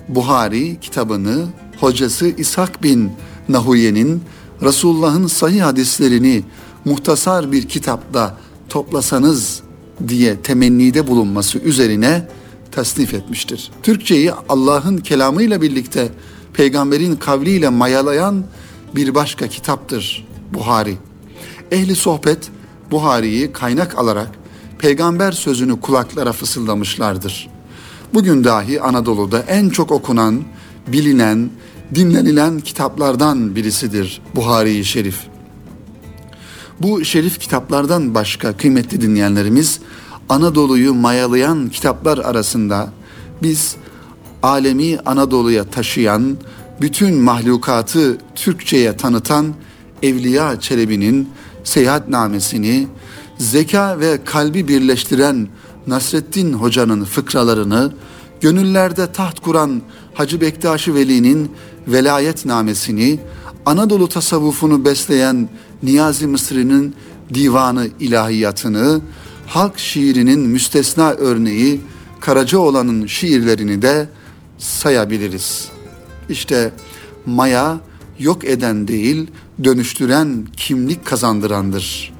Buhari 0.10 0.80
kitabını 0.80 1.46
hocası 1.80 2.28
İshak 2.28 2.84
bin 2.84 3.12
Nahuye'nin 3.50 4.24
Resulullah'ın 4.62 5.28
sahih 5.28 5.64
hadislerini 5.64 6.44
muhtasar 6.86 7.52
bir 7.52 7.68
kitapta 7.68 8.38
toplasanız 8.70 9.62
diye 10.08 10.42
temennide 10.42 11.08
bulunması 11.08 11.60
üzerine 11.60 12.28
tasnif 12.72 13.14
etmiştir. 13.14 13.72
Türkçeyi 13.84 14.32
Allah'ın 14.50 14.98
kelamıyla 14.98 15.62
birlikte 15.62 16.12
peygamberin 16.54 17.16
kavliyle 17.16 17.70
mayalayan 17.70 18.46
bir 18.96 19.16
başka 19.16 19.48
kitaptır 19.48 20.28
Buhari. 20.54 20.98
Ehli 21.72 21.96
sohbet 21.96 22.50
Buhari'yi 22.92 23.52
kaynak 23.52 23.98
alarak 23.98 24.30
peygamber 24.80 25.32
sözünü 25.32 25.82
kulaklara 25.82 26.32
fısıldamışlardır. 26.32 27.50
Bugün 28.14 28.44
dahi 28.44 28.82
Anadolu'da 28.82 29.40
en 29.40 29.70
çok 29.70 29.92
okunan, 29.92 30.44
bilinen, 30.88 31.50
dinlenilen 31.96 32.60
kitaplardan 32.60 33.56
birisidir 33.56 34.22
Buhari-i 34.36 34.86
Şerif. 34.86 35.20
Bu 36.82 37.06
şerif 37.06 37.40
kitaplardan 37.40 38.16
başka 38.16 38.58
kıymetli 38.58 39.02
dinleyenlerimiz 39.02 39.80
Anadolu'yu 40.30 40.94
mayalayan 40.94 41.70
kitaplar 41.70 42.18
arasında 42.18 42.90
biz 43.44 43.76
alemi 44.44 45.00
Anadolu'ya 45.06 45.64
taşıyan, 45.64 46.38
bütün 46.82 47.16
mahlukatı 47.16 48.18
Türkçe'ye 48.36 48.98
tanıtan 48.98 49.54
Evliya 50.04 50.60
Çelebi'nin 50.60 51.30
seyahatnamesini, 51.64 52.88
zeka 53.38 54.00
ve 54.00 54.24
kalbi 54.26 54.68
birleştiren 54.68 55.48
Nasreddin 55.88 56.54
Hoca'nın 56.54 57.04
fıkralarını, 57.06 57.94
gönüllerde 58.42 59.12
taht 59.12 59.40
kuran 59.40 59.82
Hacı 60.14 60.42
Bektaşi 60.42 60.96
Veli'nin 60.96 61.52
velayetnamesini, 61.88 63.20
Anadolu 63.66 64.10
tasavvufunu 64.10 64.86
besleyen 64.86 65.50
Niyazi 65.84 66.28
Mısri'nin 66.28 66.96
divanı 67.34 67.88
ilahiyatını, 68.00 69.02
halk 69.48 69.80
şiirinin 69.80 70.40
müstesna 70.40 71.12
örneği 71.12 71.82
Karacaoğlan'ın 72.20 73.06
şiirlerini 73.06 73.82
de 73.82 74.10
sayabiliriz. 74.58 75.75
İşte 76.30 76.72
maya 77.26 77.80
yok 78.20 78.46
eden 78.46 78.88
değil, 78.88 79.28
dönüştüren 79.64 80.48
kimlik 80.58 81.06
kazandırandır. 81.06 82.14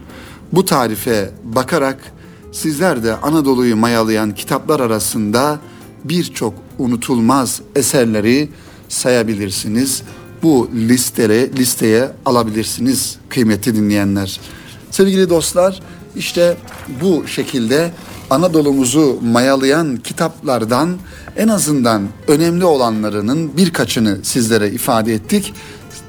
Bu 0.52 0.66
tarife 0.66 1.32
bakarak 1.44 2.14
sizler 2.52 3.04
de 3.04 3.16
Anadolu'yu 3.16 3.76
mayalayan 3.76 4.36
kitaplar 4.36 4.80
arasında 4.80 5.60
birçok 6.04 6.54
unutulmaz 6.78 7.62
eserleri 7.76 8.50
sayabilirsiniz. 8.90 10.04
Bu 10.44 10.70
listeye, 10.76 11.54
listeye 11.54 12.12
alabilirsiniz 12.26 13.18
kıymetli 13.30 13.76
dinleyenler. 13.76 14.40
Sevgili 14.92 15.30
dostlar 15.30 15.80
işte 16.16 16.58
bu 17.02 17.28
şekilde 17.28 17.92
Anadolu'muzu 18.30 19.20
mayalayan 19.22 19.98
kitaplardan 19.98 20.98
en 21.38 21.48
azından 21.48 22.08
önemli 22.28 22.66
olanlarının 22.66 23.58
birkaçını 23.58 24.20
sizlere 24.24 24.70
ifade 24.70 25.14
ettik. 25.14 25.54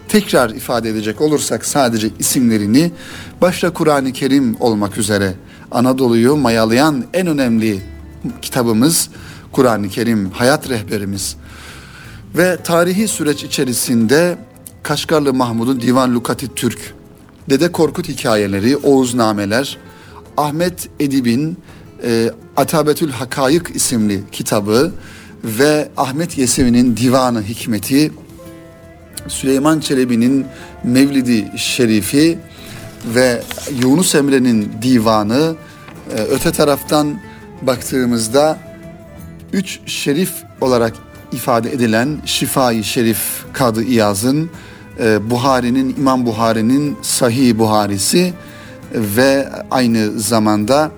Tekrar 0.09 0.51
ifade 0.51 0.91
edecek 0.91 1.21
olursak 1.21 1.67
sadece 1.67 2.11
isimlerini 2.19 2.93
başta 3.41 3.73
Kur'an-ı 3.73 4.13
Kerim 4.13 4.57
olmak 4.61 4.99
üzere 4.99 5.35
Anadolu'yu 5.71 6.37
mayalayan 6.37 7.05
en 7.15 7.27
önemli 7.27 7.83
kitabımız 8.43 9.09
Kur'an-ı 9.53 9.89
Kerim 9.89 10.31
hayat 10.31 10.69
rehberimiz. 10.69 11.37
Ve 12.37 12.57
tarihi 12.65 13.09
süreç 13.09 13.45
içerisinde 13.45 14.39
Kaşgarlı 14.83 15.35
Mahmud'un 15.35 15.81
Divan 15.81 16.15
Lukati 16.15 16.55
Türk, 16.55 16.95
Dede 17.51 17.73
Korkut 17.73 18.09
hikayeleri, 18.09 18.77
Oğuznameler, 18.77 19.79
Ahmet 20.37 20.89
Edib'in 21.01 21.59
e, 22.07 22.31
Atabetül 22.57 23.11
Hakayık 23.11 23.77
isimli 23.77 24.23
kitabı 24.33 24.93
ve 25.45 25.89
Ahmet 25.97 26.39
Yesevi'nin 26.39 26.97
Divanı 26.97 27.43
Hikmeti, 27.43 28.13
Süleyman 29.29 29.81
Çelebi'nin 29.81 30.47
Mevlidi 30.85 31.59
Şerifi 31.59 32.39
ve 33.15 33.43
Yunus 33.83 34.15
Emre'nin 34.15 34.73
Divanı, 34.83 35.55
e, 36.17 36.21
öte 36.21 36.53
taraftan 36.53 37.21
baktığımızda 37.63 38.59
üç 39.53 39.81
şerif 39.87 40.33
olarak 40.61 40.95
ifade 41.33 41.73
edilen 41.73 42.19
Şifai 42.27 42.85
Şerif 42.85 43.19
Kadı 43.53 43.83
İyaz'ın 43.83 44.51
e, 45.01 45.31
Buhari'nin 45.31 45.97
İmam 45.99 46.27
Buhari'nin 46.27 46.97
Sahih 47.03 47.59
Buharisi 47.59 48.33
ve 48.95 49.49
aynı 49.71 50.21
zamanda 50.21 50.91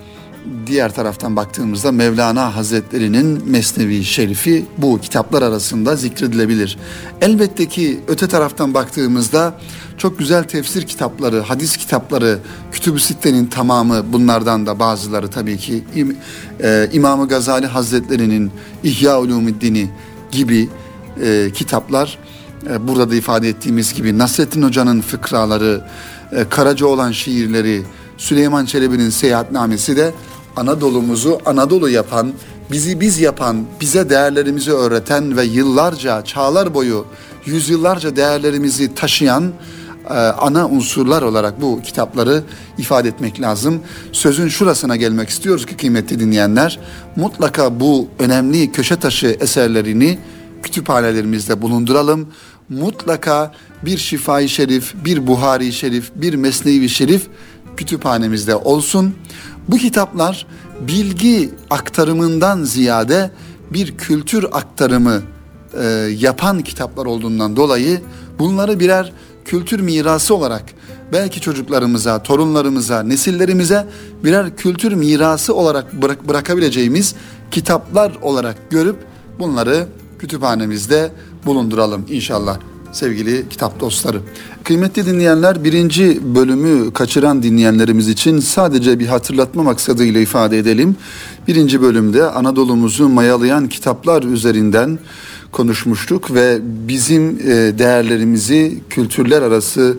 diğer 0.67 0.95
taraftan 0.95 1.37
baktığımızda 1.37 1.93
Mevlana 1.93 2.57
Hazretleri'nin 2.57 3.51
Mesnevi 3.51 4.05
Şerifi 4.05 4.67
bu 4.79 5.01
kitaplar 5.01 5.43
arasında 5.43 5.97
zikredilebilir. 5.97 6.79
Elbette 7.21 7.69
ki 7.69 8.01
öte 8.09 8.27
taraftan 8.27 8.75
baktığımızda 8.75 9.55
çok 9.99 10.19
güzel 10.19 10.45
tefsir 10.45 10.87
kitapları, 10.87 11.41
hadis 11.41 11.77
kitapları, 11.77 12.39
Kütüb-ü 12.73 13.01
Sitte'nin 13.01 13.47
tamamı 13.47 14.13
bunlardan 14.13 14.67
da 14.67 14.79
bazıları 14.79 15.29
tabii 15.29 15.57
ki 15.57 15.85
İm, 15.95 16.17
e, 16.63 16.89
İmam-ı 16.93 17.29
Gazali 17.29 17.67
Hazretleri'nin 17.67 18.51
İhya 18.85 19.21
Ulumiddin'i 19.21 19.91
gibi 20.31 20.69
e, 21.23 21.51
kitaplar 21.55 22.19
e, 22.71 22.89
burada 22.89 23.11
da 23.11 23.15
ifade 23.15 23.49
ettiğimiz 23.49 23.95
gibi 23.95 24.19
Nasrettin 24.19 24.63
Hoca'nın 24.63 25.01
fıkraları, 25.01 25.85
e, 26.33 26.45
Karaca 26.51 26.87
olan 26.87 27.13
şiirleri, 27.13 27.83
Süleyman 28.17 28.65
Çelebi'nin 28.65 29.11
seyahatnamesi 29.11 29.97
de 29.97 30.15
Anadolu'muzu 30.59 31.39
Anadolu 31.47 31.89
yapan, 31.89 32.33
bizi 32.71 33.01
biz 33.01 33.21
yapan, 33.21 33.65
bize 33.81 34.11
değerlerimizi 34.11 34.73
öğreten 34.73 35.37
ve 35.37 35.45
yıllarca, 35.45 36.25
çağlar 36.25 36.75
boyu, 36.75 37.07
yüzyıllarca 37.47 38.17
değerlerimizi 38.17 38.95
taşıyan 38.95 39.53
e, 40.11 40.13
ana 40.15 40.69
unsurlar 40.69 41.23
olarak 41.23 41.63
bu 41.63 41.83
kitapları 41.83 42.43
ifade 42.79 43.09
etmek 43.09 43.41
lazım. 43.41 43.81
Sözün 44.13 44.49
şurasına 44.49 44.97
gelmek 44.97 45.29
istiyoruz 45.29 45.67
ki 45.67 45.77
kıymetli 45.77 46.21
dinleyenler, 46.21 46.81
mutlaka 47.17 47.81
bu 47.81 48.09
önemli 48.19 48.73
köşe 48.73 48.97
taşı 48.97 49.37
eserlerini 49.41 50.19
kütüphanelerimizde 50.63 51.63
bulunduralım. 51.63 52.29
Mutlaka 52.69 53.53
bir 53.85 53.99
Şifai 53.99 54.49
Şerif, 54.49 54.95
bir 55.05 55.27
Buhari 55.27 55.73
Şerif, 55.73 56.11
bir 56.15 56.35
Mesnevi 56.35 56.89
Şerif 56.89 57.27
kütüphanemizde 57.77 58.57
olsun. 58.57 59.15
Bu 59.69 59.77
kitaplar 59.77 60.47
bilgi 60.81 61.51
aktarımından 61.71 62.65
ziyade 62.65 63.31
bir 63.71 63.97
kültür 63.97 64.47
aktarımı 64.53 65.23
e, 65.81 65.85
yapan 66.19 66.63
kitaplar 66.63 67.07
olduğundan 67.07 67.57
dolayı 67.57 68.01
bunları 68.39 68.81
birer 68.81 69.13
kültür 69.45 69.81
mirası 69.81 70.35
olarak 70.35 70.65
belki 71.13 71.41
çocuklarımıza, 71.41 72.23
torunlarımıza, 72.23 73.03
nesillerimize 73.03 73.87
birer 74.25 74.57
kültür 74.57 74.93
mirası 74.93 75.55
olarak 75.55 76.03
bırak, 76.03 76.29
bırakabileceğimiz 76.29 77.15
kitaplar 77.51 78.13
olarak 78.23 78.71
görüp 78.71 78.97
bunları 79.39 79.87
kütüphanemizde 80.19 81.13
bulunduralım 81.47 82.07
inşallah. 82.11 82.59
Sevgili 82.93 83.49
kitap 83.49 83.81
dostları. 83.81 84.21
Kıymetli 84.65 85.07
dinleyenler 85.07 85.65
birinci 85.65 86.21
bölümü 86.35 86.93
kaçıran 86.93 87.43
dinleyenlerimiz 87.43 88.09
için 88.09 88.39
sadece 88.39 88.99
bir 88.99 89.07
hatırlatma 89.07 89.63
maksadıyla 89.63 90.21
ifade 90.21 90.59
edelim. 90.59 90.97
Birinci 91.49 91.83
bölümde 91.83 92.25
Anadolu'muzu 92.25 93.09
mayalayan 93.09 93.69
kitaplar 93.69 94.23
üzerinden 94.23 94.99
konuşmuştuk 95.53 96.35
ve 96.35 96.59
bizim 96.63 97.29
e, 97.31 97.79
değerlerimizi 97.79 98.81
kültürler 98.91 99.43
arası 99.43 99.99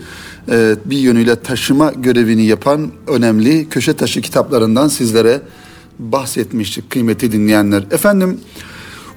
e, 0.52 0.76
bir 0.86 0.98
yönüyle 0.98 1.36
taşıma 1.36 1.92
görevini 1.92 2.46
yapan 2.46 2.92
önemli 3.08 3.70
köşe 3.70 3.94
taşı 3.94 4.22
kitaplarından 4.22 4.88
sizlere 4.88 5.42
bahsetmiştik 6.00 6.90
kıymetli 6.90 7.32
dinleyenler. 7.32 7.84
Efendim 7.92 8.40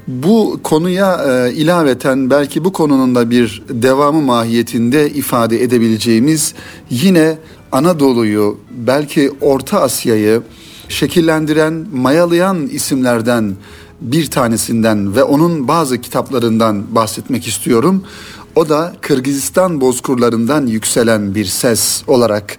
bu 0.08 0.60
konuya 0.62 1.24
e, 1.28 1.52
ilaveten 1.52 2.30
belki 2.30 2.64
bu 2.64 2.72
konunun 2.72 3.14
da 3.14 3.30
bir 3.30 3.62
devamı 3.68 4.22
mahiyetinde 4.22 5.10
ifade 5.10 5.62
edebileceğimiz 5.62 6.54
yine 6.90 7.38
Anadolu'yu 7.72 8.58
belki 8.70 9.30
Orta 9.40 9.80
Asya'yı 9.80 10.42
şekillendiren, 10.88 11.86
mayalayan 11.92 12.66
isimlerden 12.66 13.54
bir 14.00 14.30
tanesinden 14.30 15.16
ve 15.16 15.24
onun 15.24 15.68
bazı 15.68 16.00
kitaplarından 16.00 16.94
bahsetmek 16.94 17.46
istiyorum. 17.46 18.04
O 18.56 18.68
da 18.68 18.92
Kırgızistan 19.00 19.80
bozkurlarından 19.80 20.66
yükselen 20.66 21.34
bir 21.34 21.44
ses 21.44 22.02
olarak 22.06 22.58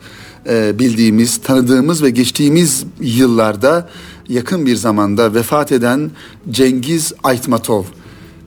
e, 0.49 0.79
bildiğimiz, 0.79 1.37
tanıdığımız 1.37 2.03
ve 2.03 2.09
geçtiğimiz 2.09 2.85
yıllarda 3.01 3.89
yakın 4.29 4.65
bir 4.65 4.75
zamanda 4.75 5.33
vefat 5.33 5.71
eden 5.71 6.11
Cengiz 6.49 7.13
Aytmatov. 7.23 7.83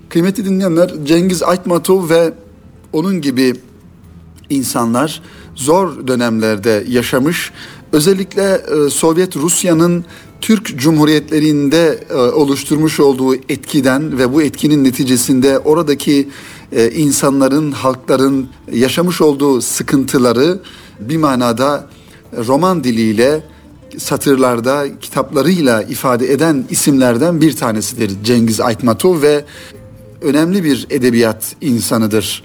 Kıymetli 0.09 0.45
dinleyenler 0.45 0.91
Cengiz 1.05 1.43
Aytmatov 1.43 2.09
ve 2.11 2.33
onun 2.93 3.21
gibi 3.21 3.55
insanlar 4.51 5.23
zor 5.55 6.07
dönemlerde 6.07 6.85
yaşamış. 6.89 7.53
Özellikle 7.93 8.63
e, 8.87 8.91
Sovyet 8.91 9.37
Rusya'nın 9.37 10.05
Türk 10.41 10.79
Cumhuriyetlerinde 10.79 12.05
e, 12.11 12.15
oluşturmuş 12.15 13.01
olduğu 13.01 13.35
etkiden 13.35 14.19
ve 14.19 14.33
bu 14.33 14.43
etkinin 14.43 14.85
neticesinde 14.85 15.59
oradaki 15.59 16.29
e, 16.73 16.91
insanların, 16.91 17.73
halkların 17.73 18.49
yaşamış 18.73 19.21
olduğu 19.21 19.61
sıkıntıları 19.61 20.59
bir 21.01 21.17
manada 21.17 21.89
roman 22.47 22.85
diliyle 22.85 23.43
satırlarda, 23.99 24.87
kitaplarıyla 25.01 25.83
ifade 25.83 26.33
eden 26.33 26.65
isimlerden 26.71 27.41
bir 27.41 27.57
tanesidir 27.57 28.13
Cengiz 28.25 28.61
Aytmatov 28.61 29.23
ve 29.23 29.45
önemli 30.23 30.65
bir 30.65 30.87
edebiyat 30.91 31.57
insanıdır. 31.61 32.43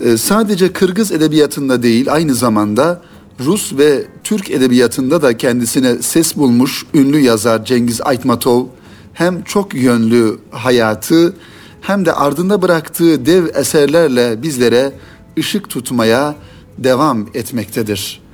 Ee, 0.00 0.16
sadece 0.16 0.72
Kırgız 0.72 1.12
edebiyatında 1.12 1.82
değil 1.82 2.12
aynı 2.12 2.34
zamanda 2.34 3.02
Rus 3.44 3.72
ve 3.78 4.04
Türk 4.24 4.50
edebiyatında 4.50 5.22
da 5.22 5.36
kendisine 5.36 6.02
ses 6.02 6.36
bulmuş 6.36 6.86
ünlü 6.94 7.18
yazar 7.18 7.64
Cengiz 7.64 8.00
Aytmatov 8.00 8.66
hem 9.14 9.42
çok 9.42 9.74
yönlü 9.74 10.38
hayatı 10.50 11.34
hem 11.80 12.06
de 12.06 12.12
ardında 12.12 12.62
bıraktığı 12.62 13.26
dev 13.26 13.46
eserlerle 13.54 14.42
bizlere 14.42 14.92
ışık 15.38 15.70
tutmaya 15.70 16.34
devam 16.78 17.26
etmektedir. 17.34 18.25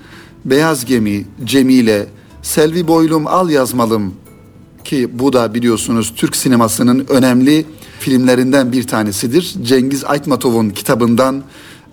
Beyaz 0.44 0.84
Gemi, 0.84 1.24
Cemile, 1.44 2.06
Selvi 2.42 2.88
Boylum 2.88 3.26
Al 3.26 3.50
Yazmalım 3.50 4.14
ki 4.84 5.18
bu 5.18 5.32
da 5.32 5.54
biliyorsunuz 5.54 6.12
Türk 6.16 6.36
sinemasının 6.36 7.06
önemli 7.08 7.66
filmlerinden 8.00 8.72
bir 8.72 8.86
tanesidir. 8.86 9.54
Cengiz 9.62 10.04
Aytmatov'un 10.04 10.70
kitabından 10.70 11.42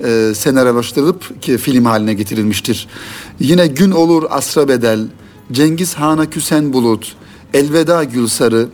e, 0.03 0.31
senaryolaştırılıp 0.35 1.41
ki 1.41 1.57
film 1.57 1.85
haline 1.85 2.13
getirilmiştir. 2.13 2.87
Yine 3.39 3.67
Gün 3.67 3.91
Olur 3.91 4.23
Asra 4.29 4.67
Bedel, 4.67 5.07
Cengiz 5.51 5.93
Han'a 5.93 6.29
Küsen 6.29 6.73
Bulut, 6.73 7.15
Elveda 7.53 8.03
Gülsarı, 8.03 8.67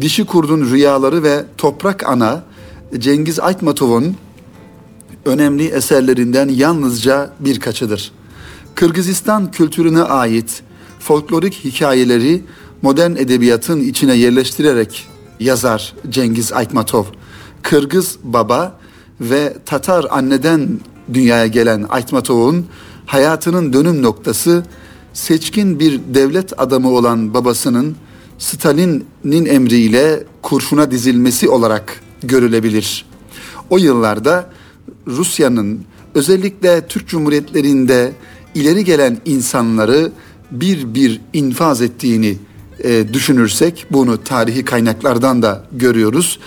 Dişi 0.00 0.24
Kurdun 0.24 0.70
Rüyaları 0.70 1.22
ve 1.22 1.44
Toprak 1.58 2.08
Ana 2.08 2.44
Cengiz 2.98 3.40
Aytmatov'un 3.40 4.16
önemli 5.24 5.66
eserlerinden 5.66 6.48
yalnızca 6.48 7.30
birkaçıdır. 7.40 8.12
Kırgızistan 8.78 9.50
kültürüne 9.50 10.02
ait 10.02 10.62
folklorik 10.98 11.54
hikayeleri 11.64 12.42
modern 12.82 13.16
edebiyatın 13.16 13.80
içine 13.80 14.14
yerleştirerek 14.14 15.06
yazar 15.40 15.94
Cengiz 16.08 16.52
Aytmatov. 16.52 17.04
Kırgız 17.62 18.18
baba 18.24 18.78
ve 19.20 19.56
Tatar 19.66 20.06
anneden 20.10 20.80
dünyaya 21.14 21.46
gelen 21.46 21.86
Aytmatov'un 21.88 22.66
hayatının 23.06 23.72
dönüm 23.72 24.02
noktası 24.02 24.62
seçkin 25.12 25.80
bir 25.80 26.00
devlet 26.14 26.60
adamı 26.60 26.90
olan 26.90 27.34
babasının 27.34 27.96
Stalin'in 28.38 29.46
emriyle 29.46 30.24
kurşuna 30.42 30.90
dizilmesi 30.90 31.48
olarak 31.48 32.00
görülebilir. 32.22 33.06
O 33.70 33.78
yıllarda 33.78 34.50
Rusya'nın 35.06 35.84
özellikle 36.14 36.86
Türk 36.86 37.08
Cumhuriyetlerinde 37.08 38.12
ileri 38.58 38.84
gelen 38.84 39.18
insanları 39.24 40.12
bir 40.50 40.94
bir 40.94 41.20
infaz 41.32 41.82
ettiğini 41.82 42.36
e, 42.84 43.12
düşünürsek 43.12 43.86
bunu 43.90 44.24
tarihi 44.24 44.64
kaynaklardan 44.64 45.42
da 45.42 45.64
görüyoruz. 45.72 46.38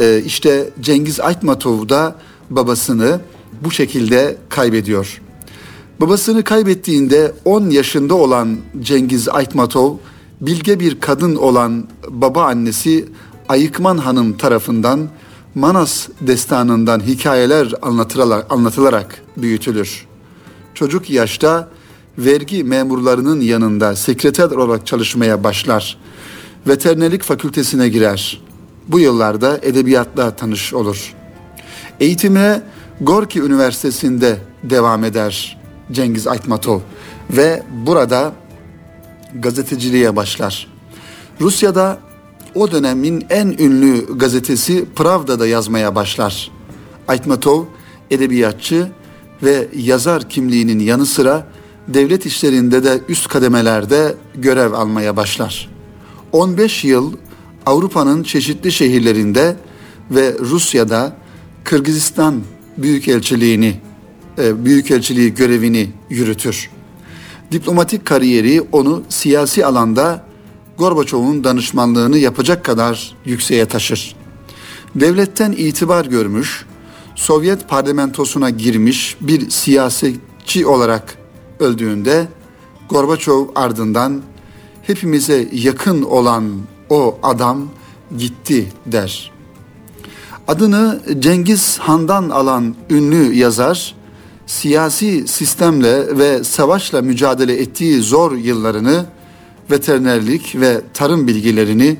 E, 0.00 0.22
işte 0.26 0.70
Cengiz 0.80 1.20
Aytmatov 1.20 1.88
da 1.88 2.16
babasını 2.50 3.20
bu 3.64 3.70
şekilde 3.70 4.36
kaybediyor. 4.48 5.20
Babasını 6.00 6.44
kaybettiğinde 6.44 7.32
10 7.44 7.70
yaşında 7.70 8.14
olan 8.14 8.56
Cengiz 8.80 9.28
Aytmatov 9.28 9.96
bilge 10.40 10.80
bir 10.80 11.00
kadın 11.00 11.36
olan 11.36 11.88
baba 12.08 12.44
annesi 12.44 13.08
Ayıkman 13.48 13.98
Hanım 13.98 14.36
tarafından 14.36 15.08
Manas 15.54 16.08
destanından 16.20 17.00
hikayeler 17.00 17.72
anlatılarak, 17.82 18.52
anlatılarak 18.52 19.22
büyütülür. 19.36 20.06
Çocuk 20.74 21.10
yaşta 21.10 21.68
vergi 22.18 22.64
memurlarının 22.64 23.40
yanında 23.40 23.96
sekreter 23.96 24.50
olarak 24.50 24.86
çalışmaya 24.86 25.44
başlar. 25.44 25.98
Veterinerlik 26.68 27.22
fakültesine 27.22 27.88
girer. 27.88 28.40
Bu 28.88 29.00
yıllarda 29.00 29.58
edebiyatla 29.62 30.36
tanış 30.36 30.74
olur. 30.74 31.14
Eğitimine 32.00 32.62
Gorki 33.00 33.40
Üniversitesi'nde 33.40 34.38
devam 34.62 35.04
eder 35.04 35.58
Cengiz 35.92 36.26
Aytmatov 36.26 36.80
ve 37.30 37.62
burada 37.86 38.32
gazeteciliğe 39.34 40.16
başlar. 40.16 40.66
Rusya'da 41.40 41.98
o 42.54 42.70
dönemin 42.70 43.26
en 43.30 43.46
ünlü 43.46 44.18
gazetesi 44.18 44.84
Pravda'da 44.96 45.46
yazmaya 45.46 45.94
başlar. 45.94 46.50
Aytmatov 47.08 47.64
edebiyatçı 48.10 48.88
ve 49.44 49.68
yazar 49.76 50.28
kimliğinin 50.28 50.78
yanı 50.78 51.06
sıra 51.06 51.46
devlet 51.88 52.26
işlerinde 52.26 52.84
de 52.84 53.00
üst 53.08 53.28
kademelerde 53.28 54.14
görev 54.34 54.72
almaya 54.72 55.16
başlar. 55.16 55.70
15 56.32 56.84
yıl 56.84 57.12
Avrupa'nın 57.66 58.22
çeşitli 58.22 58.72
şehirlerinde 58.72 59.56
ve 60.10 60.34
Rusya'da 60.40 61.16
Kırgızistan 61.64 62.42
Büyükelçiliğini, 62.78 63.80
e, 64.38 64.64
Büyükelçiliği 64.64 65.34
görevini 65.34 65.90
yürütür. 66.10 66.70
Diplomatik 67.52 68.04
kariyeri 68.04 68.62
onu 68.72 69.02
siyasi 69.08 69.66
alanda 69.66 70.24
Gorbaçov'un 70.78 71.44
danışmanlığını 71.44 72.18
yapacak 72.18 72.64
kadar 72.64 73.16
yükseğe 73.24 73.66
taşır. 73.66 74.16
Devletten 74.94 75.52
itibar 75.52 76.04
görmüş, 76.04 76.66
Sovyet 77.14 77.68
parlamentosuna 77.68 78.50
girmiş 78.50 79.16
bir 79.20 79.50
siyasetçi 79.50 80.66
olarak 80.66 81.18
öldüğünde 81.60 82.28
Gorbaçov 82.88 83.46
ardından 83.54 84.22
hepimize 84.82 85.48
yakın 85.52 86.02
olan 86.02 86.60
o 86.90 87.18
adam 87.22 87.68
gitti 88.18 88.72
der. 88.86 89.32
Adını 90.48 91.02
Cengiz 91.18 91.78
Han'dan 91.78 92.30
alan 92.30 92.74
ünlü 92.90 93.34
yazar, 93.34 93.94
siyasi 94.46 95.28
sistemle 95.28 96.18
ve 96.18 96.44
savaşla 96.44 97.02
mücadele 97.02 97.56
ettiği 97.56 98.00
zor 98.00 98.36
yıllarını, 98.36 99.06
veterinerlik 99.70 100.56
ve 100.56 100.80
tarım 100.94 101.26
bilgilerini, 101.26 101.96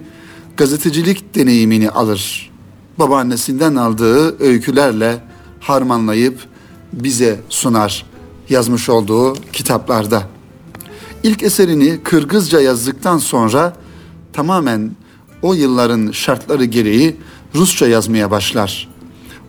gazetecilik 0.56 1.34
deneyimini 1.34 1.90
alır. 1.90 2.53
Babaannesinden 2.98 3.74
aldığı 3.74 4.44
öykülerle 4.44 5.18
harmanlayıp 5.60 6.38
bize 6.92 7.40
sunar 7.48 8.06
yazmış 8.48 8.88
olduğu 8.88 9.34
kitaplarda. 9.52 10.22
İlk 11.22 11.42
eserini 11.42 12.00
Kırgızca 12.02 12.60
yazdıktan 12.60 13.18
sonra 13.18 13.76
tamamen 14.32 14.90
o 15.42 15.54
yılların 15.54 16.10
şartları 16.10 16.64
gereği 16.64 17.16
Rusça 17.54 17.86
yazmaya 17.86 18.30
başlar. 18.30 18.88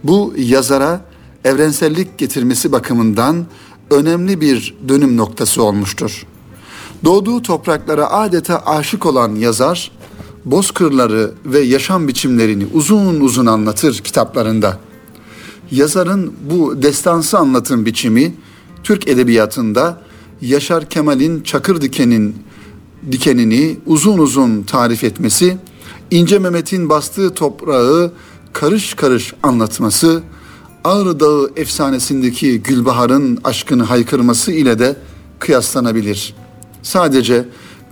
Bu 0.03 0.33
yazara 0.37 1.01
evrensellik 1.43 2.17
getirmesi 2.17 2.71
bakımından 2.71 3.45
önemli 3.91 4.41
bir 4.41 4.75
dönüm 4.87 5.17
noktası 5.17 5.63
olmuştur. 5.63 6.25
Doğduğu 7.03 7.41
topraklara 7.41 8.11
adeta 8.11 8.63
aşık 8.65 9.05
olan 9.05 9.35
yazar, 9.35 9.91
bozkırları 10.45 11.31
ve 11.45 11.59
yaşam 11.59 12.07
biçimlerini 12.07 12.67
uzun 12.73 13.19
uzun 13.19 13.45
anlatır 13.45 13.97
kitaplarında. 13.97 14.79
Yazarın 15.71 16.33
bu 16.49 16.81
destansı 16.81 17.37
anlatım 17.37 17.85
biçimi 17.85 18.35
Türk 18.83 19.07
edebiyatında 19.07 20.01
Yaşar 20.41 20.89
Kemal'in 20.89 21.43
Çakır 21.43 21.81
Diken'in 21.81 22.35
dikenini 23.11 23.77
uzun 23.85 24.17
uzun 24.17 24.63
tarif 24.63 25.03
etmesi, 25.03 25.57
İnce 26.11 26.39
Mehmet'in 26.39 26.89
bastığı 26.89 27.33
toprağı 27.33 28.11
karış 28.53 28.93
karış 28.93 29.33
anlatması, 29.43 30.23
Ağrı 30.83 31.19
Dağı 31.19 31.51
efsanesindeki 31.55 32.61
Gülbahar'ın 32.61 33.39
aşkını 33.43 33.83
haykırması 33.83 34.51
ile 34.51 34.79
de 34.79 34.95
kıyaslanabilir. 35.39 36.35
Sadece 36.81 37.45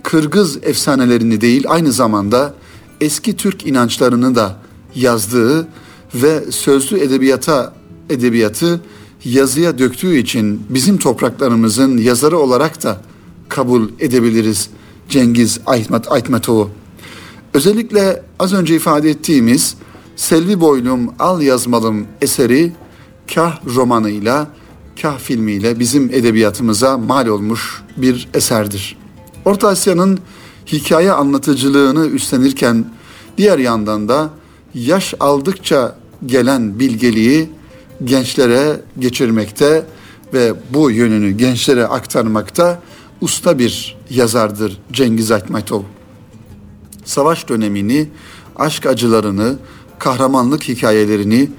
Kırgız 0.04 0.58
efsanelerini 0.62 1.40
değil 1.40 1.64
aynı 1.68 1.92
zamanda 1.92 2.54
eski 3.00 3.36
Türk 3.36 3.66
inançlarını 3.66 4.34
da 4.34 4.56
yazdığı 4.94 5.68
ve 6.14 6.52
sözlü 6.52 6.98
edebiyata 6.98 7.74
edebiyatı 8.10 8.80
yazıya 9.24 9.78
döktüğü 9.78 10.16
için 10.16 10.62
bizim 10.68 10.98
topraklarımızın 10.98 11.98
yazarı 11.98 12.38
olarak 12.38 12.82
da 12.82 13.00
kabul 13.48 13.88
edebiliriz 14.00 14.70
Cengiz 15.08 15.60
Aytmet 15.66 16.12
Aytmetoğlu. 16.12 16.70
Özellikle 17.54 18.22
az 18.38 18.52
önce 18.52 18.76
ifade 18.76 19.10
ettiğimiz 19.10 19.76
Selvi 20.16 20.60
Boylum 20.60 21.14
Al 21.18 21.42
Yazmalım 21.42 22.06
eseri 22.20 22.72
kah 23.34 23.60
romanıyla 23.74 24.48
kah 25.02 25.18
filmiyle 25.18 25.78
bizim 25.78 26.10
edebiyatımıza 26.12 26.98
mal 26.98 27.26
olmuş 27.26 27.82
bir 27.96 28.28
eserdir. 28.34 29.03
Orta 29.44 29.68
Asya'nın 29.68 30.18
hikaye 30.66 31.12
anlatıcılığını 31.12 32.06
üstlenirken 32.06 32.84
diğer 33.38 33.58
yandan 33.58 34.08
da 34.08 34.30
yaş 34.74 35.14
aldıkça 35.20 35.96
gelen 36.26 36.78
bilgeliği 36.78 37.50
gençlere 38.04 38.80
geçirmekte 38.98 39.86
ve 40.34 40.52
bu 40.70 40.90
yönünü 40.90 41.30
gençlere 41.30 41.86
aktarmakta 41.86 42.82
usta 43.20 43.58
bir 43.58 43.96
yazardır 44.10 44.78
Cengiz 44.92 45.30
Aytmatov. 45.30 45.82
Savaş 47.04 47.48
dönemini, 47.48 48.08
aşk 48.56 48.86
acılarını, 48.86 49.56
kahramanlık 49.98 50.68
hikayelerini, 50.68 51.50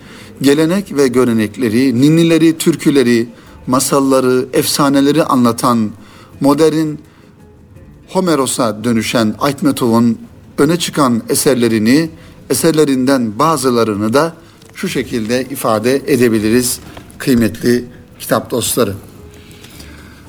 gelenek 0.41 0.95
ve 0.95 1.07
görenekleri, 1.07 2.01
ninnileri, 2.01 2.57
türküleri, 2.57 3.29
masalları, 3.67 4.45
efsaneleri 4.53 5.23
anlatan 5.23 5.91
modern 6.41 6.87
Homeros'a 8.09 8.83
dönüşen 8.83 9.35
Aytmetov'un 9.39 10.19
öne 10.57 10.79
çıkan 10.79 11.21
eserlerini, 11.29 12.09
eserlerinden 12.49 13.39
bazılarını 13.39 14.13
da 14.13 14.33
şu 14.73 14.87
şekilde 14.87 15.43
ifade 15.43 15.95
edebiliriz 15.95 16.79
kıymetli 17.17 17.85
kitap 18.19 18.51
dostları. 18.51 18.93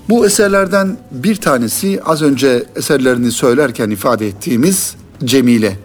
Bu 0.09 0.27
eserlerden 0.27 0.99
bir 1.11 1.37
tanesi 1.37 2.01
az 2.05 2.23
önce 2.23 2.67
eserlerini 2.77 3.33
söylerken 3.33 3.91
ifade 3.91 4.27
ettiğimiz 4.27 4.97
Cemile. 5.25 5.77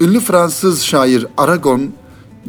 Ünlü 0.00 0.20
Fransız 0.20 0.82
şair 0.82 1.26
Aragon 1.36 1.90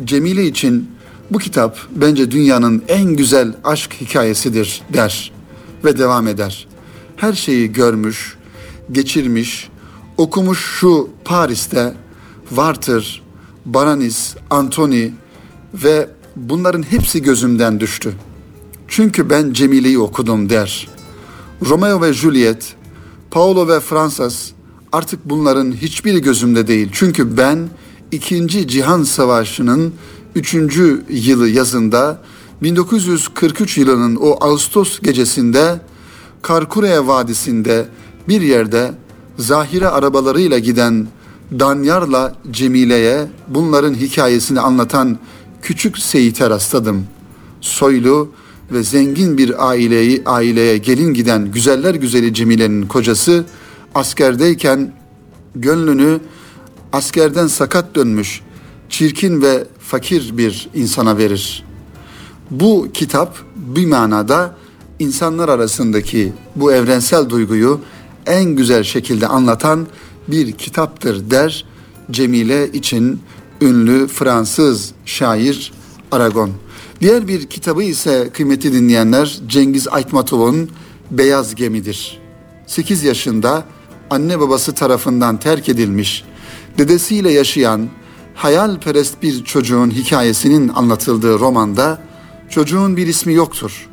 Cemile 0.06 0.45
için 0.45 0.89
bu 1.32 1.39
kitap 1.39 1.78
bence 1.95 2.32
dünyanın 2.32 2.84
en 2.88 3.04
güzel 3.04 3.54
aşk 3.63 3.93
hikayesidir 4.02 4.82
der 4.93 5.32
ve 5.86 5.98
devam 5.98 6.28
eder. 6.28 6.67
Her 7.15 7.34
şeyi 7.34 7.74
görmüş, 7.74 8.38
geçirmiş, 8.91 9.69
okumuş 10.17 10.60
şu 10.80 11.10
Paris'te 11.26 11.93
Warter, 12.50 13.24
Baranis, 13.65 14.36
Antony 14.50 15.10
ve 15.74 16.10
bunların 16.36 16.84
hepsi 16.84 17.21
gözümden 17.21 17.80
düştü. 17.80 18.13
Çünkü 18.88 19.30
ben 19.30 19.54
Cemile'yi 19.54 20.00
okudum 20.00 20.50
der. 20.50 20.88
Romeo 21.62 22.02
ve 22.02 22.13
Juliet, 22.13 22.76
Paolo 23.32 23.67
ve 23.67 23.80
Fransız 23.80 24.54
artık 24.91 25.19
bunların 25.26 25.71
hiçbiri 25.71 26.21
gözümde 26.21 26.67
değil. 26.67 26.89
Çünkü 26.91 27.38
ben 27.38 27.69
İkinci 28.12 28.67
Cihan 28.67 29.04
Savaşı'nın 29.04 29.93
3. 30.36 30.56
yılı 31.10 31.50
yazında 31.50 32.21
1943 32.62 33.78
yılının 33.78 34.15
o 34.15 34.38
Ağustos 34.41 35.00
gecesinde 35.00 35.82
Karkure'ye 36.41 37.08
Vadisi'nde 37.08 37.89
bir 38.27 38.41
yerde 38.41 38.91
zahire 39.38 39.88
arabalarıyla 39.88 40.59
giden 40.59 41.07
Danyar'la 41.59 42.35
Cemile'ye 42.51 43.27
bunların 43.47 43.93
hikayesini 43.93 44.59
anlatan 44.59 45.17
küçük 45.61 45.97
Seyit'e 45.97 46.49
rastladım. 46.49 47.07
Soylu 47.61 48.29
ve 48.71 48.83
zengin 48.83 49.38
bir 49.38 49.69
aileyi 49.69 50.23
aileye 50.25 50.77
gelin 50.77 51.13
giden 51.13 51.51
güzeller 51.51 51.95
güzeli 51.95 52.33
Cemile'nin 52.33 52.88
kocası 52.88 53.45
askerdeyken 53.95 54.93
gönlünü 55.55 56.19
askerden 56.93 57.47
sakat 57.47 57.95
dönmüş 57.95 58.41
çirkin 58.89 59.41
ve 59.41 59.63
fakir 59.79 60.38
bir 60.38 60.69
insana 60.73 61.17
verir. 61.17 61.63
Bu 62.51 62.88
kitap 62.93 63.38
bir 63.55 63.85
manada 63.85 64.55
insanlar 64.99 65.49
arasındaki 65.49 66.33
bu 66.55 66.73
evrensel 66.73 67.29
duyguyu 67.29 67.79
en 68.25 68.43
güzel 68.43 68.83
şekilde 68.83 69.27
anlatan 69.27 69.88
bir 70.27 70.51
kitaptır 70.51 71.31
der 71.31 71.65
Cemile 72.11 72.71
için 72.71 73.21
ünlü 73.61 74.07
Fransız 74.07 74.91
şair 75.05 75.73
Aragon. 76.11 76.51
Diğer 77.01 77.27
bir 77.27 77.47
kitabı 77.47 77.83
ise 77.83 78.29
kıymeti 78.33 78.73
dinleyenler 78.73 79.39
Cengiz 79.47 79.88
Aytmatov'un 79.88 80.69
Beyaz 81.11 81.55
Gemidir. 81.55 82.19
8 82.67 83.03
yaşında 83.03 83.63
anne 84.09 84.39
babası 84.39 84.73
tarafından 84.73 85.39
terk 85.39 85.69
edilmiş, 85.69 86.23
dedesiyle 86.77 87.31
yaşayan 87.31 87.89
hayalperest 88.35 89.23
bir 89.23 89.43
çocuğun 89.43 89.91
hikayesinin 89.91 90.69
anlatıldığı 90.69 91.39
romanda 91.39 92.01
çocuğun 92.49 92.97
bir 92.97 93.07
ismi 93.07 93.33
yoktur. 93.33 93.88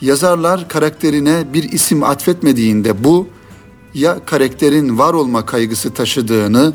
Yazarlar 0.00 0.68
karakterine 0.68 1.44
bir 1.52 1.72
isim 1.72 2.02
atfetmediğinde 2.02 3.04
bu 3.04 3.28
ya 3.96 4.24
karakterin 4.24 4.98
var 4.98 5.14
olma 5.14 5.46
kaygısı 5.46 5.94
taşıdığını 5.94 6.72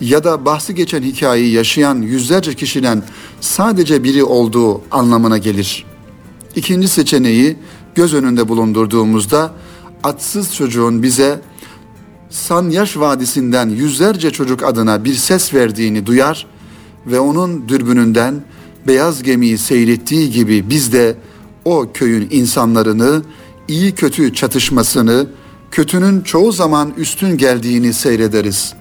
ya 0.00 0.24
da 0.24 0.44
bahsi 0.44 0.74
geçen 0.74 1.02
hikayeyi 1.02 1.52
yaşayan 1.52 2.02
yüzlerce 2.02 2.54
kişiden 2.54 3.02
sadece 3.40 4.04
biri 4.04 4.24
olduğu 4.24 4.82
anlamına 4.90 5.38
gelir. 5.38 5.86
İkinci 6.56 6.88
seçeneği 6.88 7.56
göz 7.94 8.14
önünde 8.14 8.48
bulundurduğumuzda 8.48 9.54
atsız 10.04 10.54
çocuğun 10.54 11.02
bize 11.02 11.40
Sanyaş 12.30 12.96
Vadisi'nden 12.96 13.68
yüzlerce 13.68 14.30
çocuk 14.30 14.62
adına 14.62 15.04
bir 15.04 15.14
ses 15.14 15.54
verdiğini 15.54 16.06
duyar 16.06 16.46
ve 17.06 17.20
onun 17.20 17.68
dürbününden 17.68 18.44
beyaz 18.86 19.22
gemiyi 19.22 19.58
seyrettiği 19.58 20.30
gibi 20.30 20.70
biz 20.70 20.92
de 20.92 21.16
o 21.64 21.86
köyün 21.94 22.28
insanlarını 22.30 23.22
iyi 23.68 23.92
kötü 23.92 24.34
çatışmasını, 24.34 25.26
kötünün 25.70 26.20
çoğu 26.20 26.52
zaman 26.52 26.92
üstün 26.96 27.36
geldiğini 27.36 27.92
seyrederiz. 27.94 28.74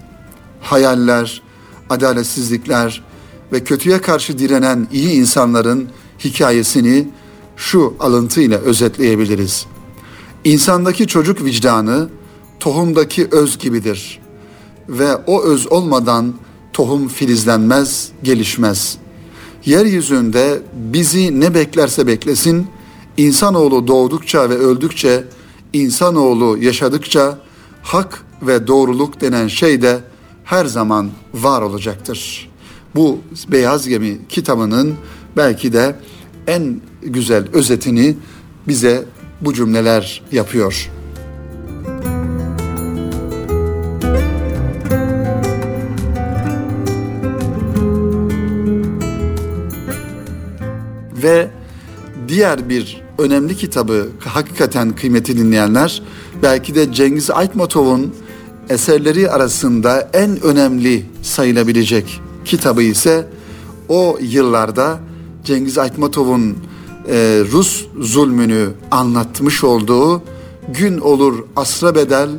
Hayaller, 0.62 1.42
adaletsizlikler 1.90 3.04
ve 3.52 3.64
kötüye 3.64 4.02
karşı 4.02 4.40
direnen 4.40 4.88
iyi 4.92 5.10
insanların 5.10 5.90
hikayesini 6.24 7.08
şu 7.58 7.94
alıntıyla 8.00 8.58
özetleyebiliriz. 8.58 9.66
İnsandaki 10.44 11.08
çocuk 11.08 11.44
vicdanı 11.44 12.10
tohumdaki 12.60 13.28
öz 13.32 13.58
gibidir 13.58 14.20
ve 14.90 15.16
o 15.16 15.44
öz 15.44 15.72
olmadan 15.72 16.34
tohum 16.74 17.08
filizlenmez, 17.08 18.10
gelişmez. 18.24 18.98
Yeryüzünde 19.66 20.62
bizi 20.74 21.40
ne 21.40 21.54
beklerse 21.54 22.08
beklesin, 22.08 22.68
insanoğlu 23.18 23.88
doğdukça 23.88 24.50
ve 24.50 24.58
öldükçe, 24.58 25.24
insanoğlu 25.74 26.58
yaşadıkça 26.58 27.38
hak 27.84 28.24
ve 28.42 28.68
doğruluk 28.68 29.22
denen 29.22 29.48
şey 29.48 29.82
de 29.82 30.00
her 30.44 30.66
zaman 30.66 31.12
var 31.34 31.62
olacaktır. 31.62 32.50
Bu 32.96 33.20
Beyaz 33.48 33.88
Gemi 33.88 34.18
kitabının 34.30 34.96
belki 35.38 35.74
de 35.74 35.96
en 36.48 36.82
güzel 37.02 37.48
özetini 37.54 38.18
bize 38.68 39.06
bu 39.42 39.54
cümleler 39.54 40.24
yapıyor. 40.32 40.90
Ve 51.24 51.50
diğer 52.28 52.70
bir 52.70 53.09
önemli 53.20 53.58
kitabı 53.58 54.10
hakikaten 54.20 54.96
kıymeti 54.96 55.38
dinleyenler 55.38 56.02
belki 56.44 56.76
de 56.76 56.94
Cengiz 56.94 57.32
Aytmatov'un 57.32 58.14
eserleri 58.70 59.32
arasında 59.32 60.10
en 60.14 60.44
önemli 60.44 61.06
sayılabilecek 61.22 62.22
kitabı 62.46 62.82
ise 62.82 63.28
o 63.90 64.18
yıllarda 64.22 65.00
Cengiz 65.44 65.78
Aytmatov'un 65.78 66.58
e, 67.08 67.44
Rus 67.52 67.86
zulmünü 68.00 68.70
anlatmış 68.92 69.64
olduğu 69.64 70.24
Gün 70.74 70.98
Olur 70.98 71.44
Asra 71.56 71.96
Bedel 71.96 72.30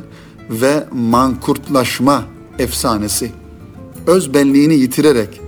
ve 0.49 0.87
Mankurtlaşma 0.91 2.23
efsanesi. 2.59 3.31
Öz 4.07 4.33
benliğini 4.33 4.73
yitirerek 4.73 5.41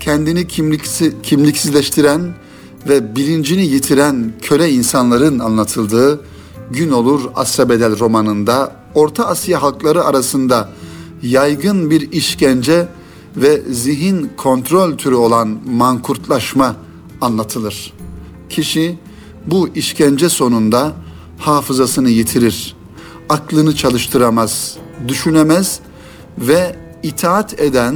kendini 0.00 0.48
kimliksiz, 0.48 1.12
kimliksizleştiren 1.22 2.34
ve 2.88 3.16
bilincini 3.16 3.66
yitiren 3.66 4.32
köle 4.42 4.70
insanların 4.70 5.38
anlatıldığı 5.38 6.20
Gün 6.70 6.90
Olur 6.90 7.22
Asra 7.34 7.68
Bedel 7.68 7.98
romanında 7.98 8.72
Orta 8.94 9.26
Asya 9.26 9.62
halkları 9.62 10.04
arasında 10.04 10.68
yaygın 11.22 11.90
bir 11.90 12.12
işkence 12.12 12.88
ve 13.36 13.62
zihin 13.70 14.30
kontrol 14.36 14.96
türü 14.96 15.14
olan 15.14 15.58
mankurtlaşma 15.66 16.76
anlatılır. 17.20 17.92
Kişi 18.50 18.98
bu 19.46 19.68
işkence 19.68 20.28
sonunda 20.28 20.92
hafızasını 21.38 22.10
yitirir, 22.10 22.76
aklını 23.28 23.76
çalıştıramaz, 23.76 24.76
düşünemez 25.08 25.80
ve 26.38 26.76
itaat 27.02 27.60
eden 27.60 27.94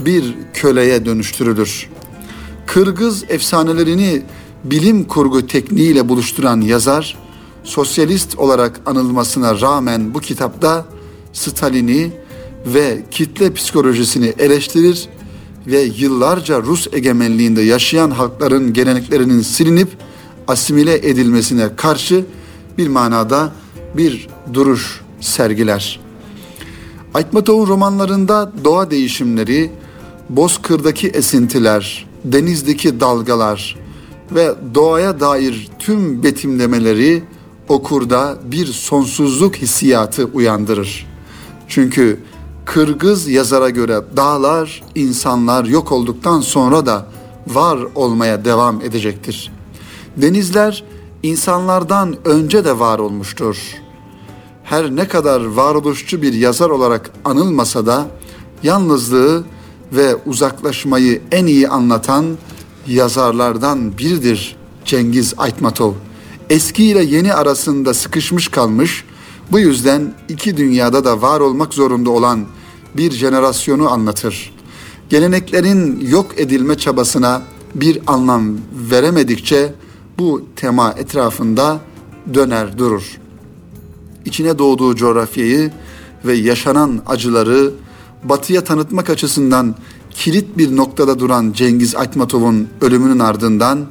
bir 0.00 0.34
köleye 0.54 1.06
dönüştürülür. 1.06 1.88
Kırgız 2.72 3.24
efsanelerini 3.28 4.22
bilim 4.64 5.04
kurgu 5.04 5.46
tekniğiyle 5.46 6.08
buluşturan 6.08 6.60
yazar, 6.60 7.18
sosyalist 7.64 8.38
olarak 8.38 8.80
anılmasına 8.86 9.60
rağmen 9.60 10.14
bu 10.14 10.20
kitapta 10.20 10.86
Stalin'i 11.32 12.12
ve 12.66 13.02
kitle 13.10 13.54
psikolojisini 13.54 14.34
eleştirir 14.38 15.08
ve 15.66 15.80
yıllarca 15.80 16.62
Rus 16.62 16.86
egemenliğinde 16.92 17.62
yaşayan 17.62 18.10
halkların 18.10 18.72
geleneklerinin 18.72 19.40
silinip 19.40 19.88
asimile 20.48 21.08
edilmesine 21.08 21.76
karşı 21.76 22.24
bir 22.78 22.88
manada 22.88 23.52
bir 23.96 24.28
duruş 24.54 25.00
sergiler. 25.20 26.00
Aytmatov'un 27.14 27.66
romanlarında 27.66 28.52
doğa 28.64 28.90
değişimleri, 28.90 29.70
bozkırdaki 30.30 31.08
esintiler, 31.08 32.11
denizdeki 32.24 33.00
dalgalar 33.00 33.76
ve 34.30 34.54
doğaya 34.74 35.20
dair 35.20 35.70
tüm 35.78 36.22
betimlemeleri 36.22 37.22
okurda 37.68 38.38
bir 38.44 38.66
sonsuzluk 38.66 39.56
hissiyatı 39.56 40.24
uyandırır. 40.24 41.06
Çünkü 41.68 42.18
Kırgız 42.64 43.28
yazara 43.28 43.70
göre 43.70 44.00
dağlar, 44.16 44.82
insanlar 44.94 45.64
yok 45.64 45.92
olduktan 45.92 46.40
sonra 46.40 46.86
da 46.86 47.06
var 47.46 47.78
olmaya 47.94 48.44
devam 48.44 48.80
edecektir. 48.80 49.52
Denizler 50.16 50.84
insanlardan 51.22 52.16
önce 52.24 52.64
de 52.64 52.78
var 52.78 52.98
olmuştur. 52.98 53.56
Her 54.64 54.96
ne 54.96 55.08
kadar 55.08 55.44
varoluşçu 55.44 56.22
bir 56.22 56.32
yazar 56.32 56.70
olarak 56.70 57.10
anılmasa 57.24 57.86
da 57.86 58.06
yalnızlığı 58.62 59.44
ve 59.92 60.16
uzaklaşmayı 60.26 61.20
en 61.32 61.46
iyi 61.46 61.68
anlatan 61.68 62.26
yazarlardan 62.86 63.98
biridir 63.98 64.56
Cengiz 64.84 65.34
Aytmatov. 65.38 65.92
Eski 66.50 66.84
ile 66.84 67.02
yeni 67.02 67.34
arasında 67.34 67.94
sıkışmış 67.94 68.48
kalmış, 68.48 69.04
bu 69.52 69.58
yüzden 69.58 70.14
iki 70.28 70.56
dünyada 70.56 71.04
da 71.04 71.22
var 71.22 71.40
olmak 71.40 71.74
zorunda 71.74 72.10
olan 72.10 72.44
bir 72.96 73.10
jenerasyonu 73.10 73.90
anlatır. 73.90 74.54
Geleneklerin 75.08 76.06
yok 76.10 76.26
edilme 76.36 76.74
çabasına 76.74 77.42
bir 77.74 77.98
anlam 78.06 78.58
veremedikçe 78.90 79.74
bu 80.18 80.42
tema 80.56 80.94
etrafında 80.98 81.80
döner 82.34 82.78
durur. 82.78 83.18
İçine 84.24 84.58
doğduğu 84.58 84.96
coğrafyayı 84.96 85.70
ve 86.24 86.34
yaşanan 86.34 87.02
acıları 87.06 87.72
batıya 88.24 88.64
tanıtmak 88.64 89.10
açısından 89.10 89.74
kilit 90.10 90.58
bir 90.58 90.76
noktada 90.76 91.18
duran 91.18 91.52
Cengiz 91.52 91.96
Aytmatov'un 91.96 92.68
ölümünün 92.80 93.18
ardından 93.18 93.86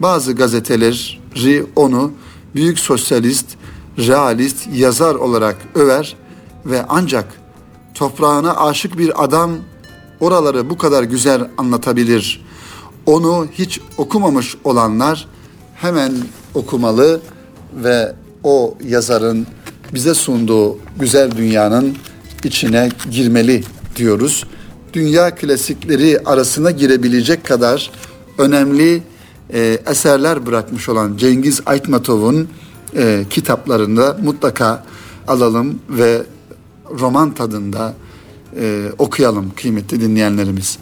bazı 0.00 0.32
gazeteleri 0.32 1.66
onu 1.76 2.12
büyük 2.54 2.78
sosyalist, 2.78 3.46
realist 3.98 4.68
yazar 4.74 5.14
olarak 5.14 5.56
över 5.74 6.16
ve 6.66 6.84
ancak 6.88 7.40
toprağına 7.94 8.56
aşık 8.56 8.98
bir 8.98 9.24
adam 9.24 9.50
oraları 10.20 10.70
bu 10.70 10.78
kadar 10.78 11.02
güzel 11.02 11.50
anlatabilir. 11.58 12.44
Onu 13.06 13.46
hiç 13.52 13.80
okumamış 13.98 14.56
olanlar 14.64 15.28
hemen 15.74 16.12
okumalı 16.54 17.20
ve 17.74 18.14
o 18.44 18.74
yazarın 18.84 19.46
bize 19.94 20.14
sunduğu 20.14 20.78
güzel 21.00 21.30
dünyanın 21.36 21.96
içine 22.44 22.88
girmeli 23.10 23.64
diyoruz. 23.96 24.44
Dünya 24.92 25.34
klasikleri 25.34 26.18
arasına 26.24 26.70
girebilecek 26.70 27.44
kadar 27.44 27.90
önemli 28.38 29.02
e, 29.52 29.78
eserler 29.86 30.46
bırakmış 30.46 30.88
olan 30.88 31.16
Cengiz 31.16 31.60
Aytmatov'un 31.66 32.48
e, 32.96 33.24
kitaplarında 33.30 34.18
mutlaka 34.22 34.84
alalım 35.28 35.78
ve 35.88 36.22
roman 37.00 37.34
tadında 37.34 37.94
e, 38.60 38.86
okuyalım 38.98 39.52
kıymetli 39.56 40.00
dinleyenlerimiz. 40.00 40.78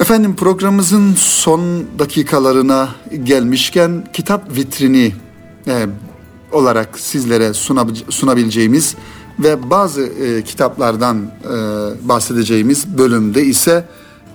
Efendim 0.00 0.36
programımızın 0.36 1.14
son 1.14 1.84
dakikalarına 1.98 2.88
gelmişken 3.24 4.08
kitap 4.12 4.56
vitrini 4.56 5.14
e, 5.66 5.86
olarak 6.52 6.98
sizlere 6.98 7.54
sunabileceğimiz 8.08 8.96
ve 9.38 9.70
bazı 9.70 10.02
e, 10.02 10.42
kitaplardan 10.42 11.16
e, 11.16 11.48
bahsedeceğimiz 12.08 12.98
bölümde 12.98 13.44
ise 13.44 13.84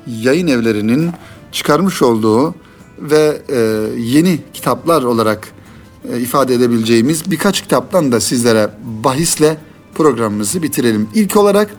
yayın 0.07 0.47
evlerinin 0.47 1.11
çıkarmış 1.51 2.01
olduğu 2.01 2.55
ve 2.99 3.41
e, 3.49 3.59
yeni 3.97 4.39
kitaplar 4.53 5.03
olarak 5.03 5.47
e, 6.13 6.19
ifade 6.19 6.53
edebileceğimiz 6.53 7.31
birkaç 7.31 7.61
kitaptan 7.61 8.11
da 8.11 8.19
sizlere 8.19 8.69
bahisle 9.03 9.57
programımızı 9.95 10.63
bitirelim. 10.63 11.09
İlk 11.13 11.37
olarak 11.37 11.69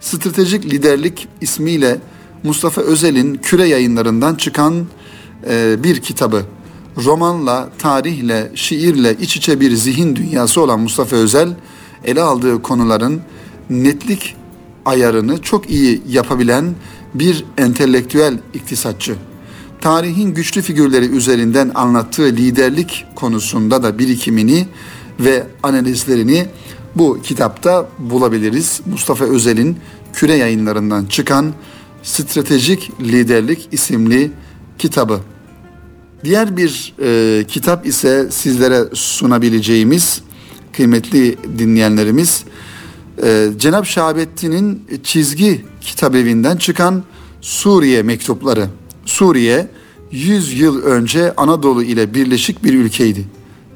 Stratejik 0.00 0.64
Liderlik 0.64 1.28
ismiyle 1.40 2.00
Mustafa 2.42 2.80
Özel'in 2.80 3.34
Küre 3.34 3.68
yayınlarından 3.68 4.34
çıkan 4.34 4.86
e, 5.50 5.84
bir 5.84 6.00
kitabı. 6.00 6.42
Romanla, 7.04 7.68
tarihle, 7.78 8.52
şiirle 8.54 9.16
iç 9.20 9.36
içe 9.36 9.60
bir 9.60 9.72
zihin 9.72 10.16
dünyası 10.16 10.60
olan 10.60 10.80
Mustafa 10.80 11.16
Özel 11.16 11.48
ele 12.04 12.22
aldığı 12.22 12.62
konuların 12.62 13.20
netlik 13.70 14.36
ayarını 14.84 15.42
çok 15.42 15.70
iyi 15.70 16.02
yapabilen 16.08 16.74
bir 17.14 17.44
entelektüel 17.58 18.38
iktisatçı. 18.54 19.16
Tarihin 19.80 20.34
güçlü 20.34 20.62
figürleri 20.62 21.06
üzerinden 21.06 21.70
anlattığı 21.74 22.22
liderlik 22.22 23.06
konusunda 23.14 23.82
da 23.82 23.98
birikimini 23.98 24.66
ve 25.20 25.46
analizlerini 25.62 26.46
bu 26.96 27.18
kitapta 27.22 27.88
bulabiliriz. 27.98 28.80
Mustafa 28.86 29.24
Özel'in 29.24 29.76
Küre 30.12 30.34
yayınlarından 30.34 31.06
çıkan 31.06 31.52
Stratejik 32.02 33.00
Liderlik 33.00 33.68
isimli 33.72 34.30
kitabı. 34.78 35.20
Diğer 36.24 36.56
bir 36.56 36.94
e, 37.02 37.44
kitap 37.48 37.86
ise 37.86 38.28
sizlere 38.30 38.84
sunabileceğimiz 38.94 40.22
kıymetli 40.72 41.36
dinleyenlerimiz 41.58 42.44
e, 43.22 43.48
Cenab 43.56 43.84
Şahabettin'in 43.84 44.84
çizgi 45.02 45.64
kitabevinden 45.80 46.56
çıkan 46.56 47.04
Suriye 47.40 48.02
mektupları. 48.02 48.68
Suriye 49.04 49.70
100 50.10 50.60
yıl 50.60 50.82
önce 50.82 51.34
Anadolu 51.36 51.82
ile 51.82 52.14
birleşik 52.14 52.64
bir 52.64 52.74
ülkeydi. 52.74 53.24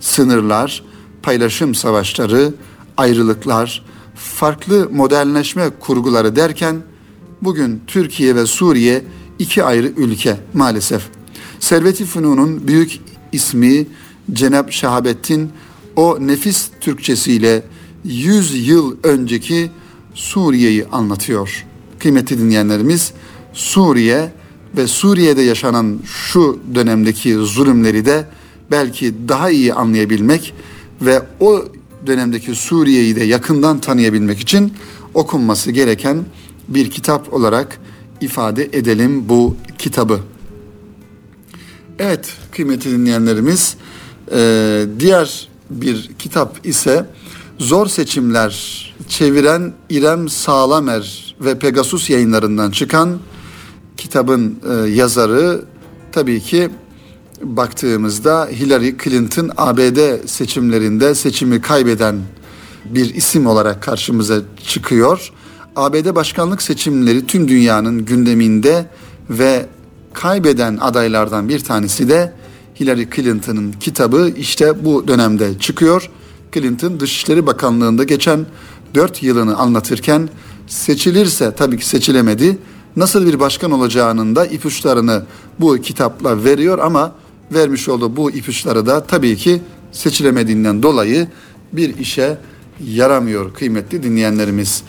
Sınırlar, 0.01 0.83
paylaşım 1.23 1.75
savaşları, 1.75 2.55
ayrılıklar, 2.97 3.85
farklı 4.15 4.89
modernleşme 4.93 5.71
kurguları 5.81 6.37
derken 6.37 6.77
bugün 7.43 7.83
Türkiye 7.87 8.35
ve 8.35 8.47
Suriye 8.47 9.05
iki 9.39 9.65
ayrı 9.65 9.87
ülke 9.87 10.37
maalesef. 10.55 11.03
Servet-i 11.61 12.05
Fünun'un 12.05 12.69
büyük 12.69 13.01
ismi 13.33 13.87
Cenab 14.33 14.71
Şahabettin 14.71 15.51
o 15.97 16.19
nefis 16.21 16.71
Türkçesiyle 16.81 17.63
100 18.05 18.69
yıl 18.69 18.97
önceki 19.03 19.71
Suriye'yi 20.15 20.87
anlatıyor. 20.87 21.65
Kıymetli 21.99 22.39
dinleyenlerimiz 22.39 23.13
Suriye 23.53 24.33
ve 24.77 24.87
Suriye'de 24.87 25.43
yaşanan 25.43 25.99
şu 26.05 26.61
dönemdeki 26.75 27.35
zulümleri 27.35 28.07
de 28.07 28.29
belki 28.71 29.15
daha 29.29 29.51
iyi 29.51 29.75
anlayabilmek 29.75 30.55
ve 31.01 31.23
o 31.41 31.65
dönemdeki 32.07 32.55
Suriye'yi 32.55 33.17
de 33.17 33.25
yakından 33.25 33.81
tanıyabilmek 33.81 34.41
için 34.41 34.73
okunması 35.15 35.71
gereken 35.71 36.25
bir 36.69 36.91
kitap 36.91 37.33
olarak 37.33 37.81
ifade 38.21 38.65
edelim 38.65 39.29
bu 39.29 39.57
kitabı. 39.79 40.21
Evet 41.99 42.33
kıymetli 42.53 42.91
dinleyenlerimiz 42.91 43.77
diğer 44.99 45.49
bir 45.71 46.11
kitap 46.19 46.67
ise 46.67 47.07
Zor 47.59 47.87
Seçimler 47.87 48.87
çeviren 49.09 49.73
İrem 49.91 50.29
Sağlamer 50.29 51.35
ve 51.41 51.59
Pegasus 51.59 52.11
yayınlarından 52.11 52.71
çıkan 52.71 53.19
kitabın 53.97 54.59
e, 54.71 54.91
yazarı 54.91 55.65
tabii 56.13 56.41
ki 56.41 56.71
baktığımızda 57.43 58.49
Hillary 58.53 58.95
Clinton 59.05 59.51
ABD 59.57 60.27
seçimlerinde 60.27 61.15
seçimi 61.15 61.61
kaybeden 61.61 62.17
bir 62.85 63.15
isim 63.15 63.47
olarak 63.47 63.83
karşımıza 63.83 64.41
çıkıyor. 64.67 65.33
ABD 65.77 66.15
başkanlık 66.15 66.63
seçimleri 66.63 67.27
tüm 67.27 67.49
dünyanın 67.49 68.05
gündeminde 68.05 68.87
ve 69.31 69.67
kaybeden 70.13 70.77
adaylardan 70.81 71.49
bir 71.49 71.61
tanesi 71.61 72.09
de 72.09 72.33
Hillary 72.81 73.07
Clinton'ın 73.17 73.73
kitabı 73.73 74.33
işte 74.37 74.85
bu 74.85 75.09
dönemde 75.09 75.59
çıkıyor. 75.59 76.11
Clinton 76.53 77.01
Dışişleri 77.01 77.47
Bakanlığı'nda 77.47 78.05
geçen 78.05 78.47
4 78.95 79.23
yılını 79.23 79.57
anlatırken 79.57 80.29
seçilirse 80.67 81.55
tabii 81.57 81.79
ki 81.79 81.89
seçilemedi. 81.89 82.59
Nasıl 82.97 83.27
bir 83.27 83.41
başkan 83.41 83.71
olacağının 83.71 84.37
da 84.37 84.47
ipuçlarını 84.47 85.23
bu 85.61 85.77
kitapla 85.77 86.45
veriyor 86.45 86.79
ama 86.79 87.13
vermiş 87.53 87.89
olduğu 87.89 88.17
bu 88.17 88.31
ipuçları 88.31 88.87
da 88.87 89.05
tabii 89.05 89.37
ki 89.37 89.63
seçilemediğinden 89.93 90.83
dolayı 90.83 91.29
bir 91.73 91.99
işe 91.99 92.39
yaramıyor 92.85 93.55
kıymetli 93.55 94.03
dinleyenlerimiz. 94.03 94.83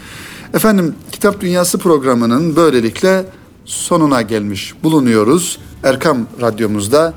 Efendim 0.53 0.95
Kitap 1.11 1.41
Dünyası 1.41 1.77
programının 1.77 2.55
böylelikle 2.55 3.25
sonuna 3.65 4.21
gelmiş 4.21 4.73
bulunuyoruz. 4.83 5.59
Erkam 5.83 6.27
Radyomuzda 6.41 7.13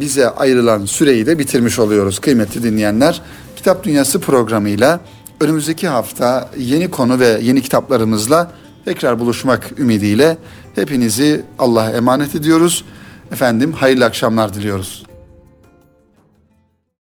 bize 0.00 0.28
ayrılan 0.28 0.84
süreyi 0.84 1.26
de 1.26 1.38
bitirmiş 1.38 1.78
oluyoruz 1.78 2.18
kıymetli 2.18 2.62
dinleyenler. 2.62 3.22
Kitap 3.56 3.84
Dünyası 3.84 4.20
programıyla 4.20 5.00
önümüzdeki 5.40 5.88
hafta 5.88 6.50
yeni 6.58 6.90
konu 6.90 7.20
ve 7.20 7.38
yeni 7.42 7.62
kitaplarımızla 7.62 8.50
tekrar 8.84 9.20
buluşmak 9.20 9.78
ümidiyle 9.78 10.38
hepinizi 10.74 11.42
Allah'a 11.58 11.90
emanet 11.90 12.34
ediyoruz. 12.34 12.84
Efendim 13.32 13.72
hayırlı 13.72 14.04
akşamlar 14.04 14.54
diliyoruz. 14.54 15.02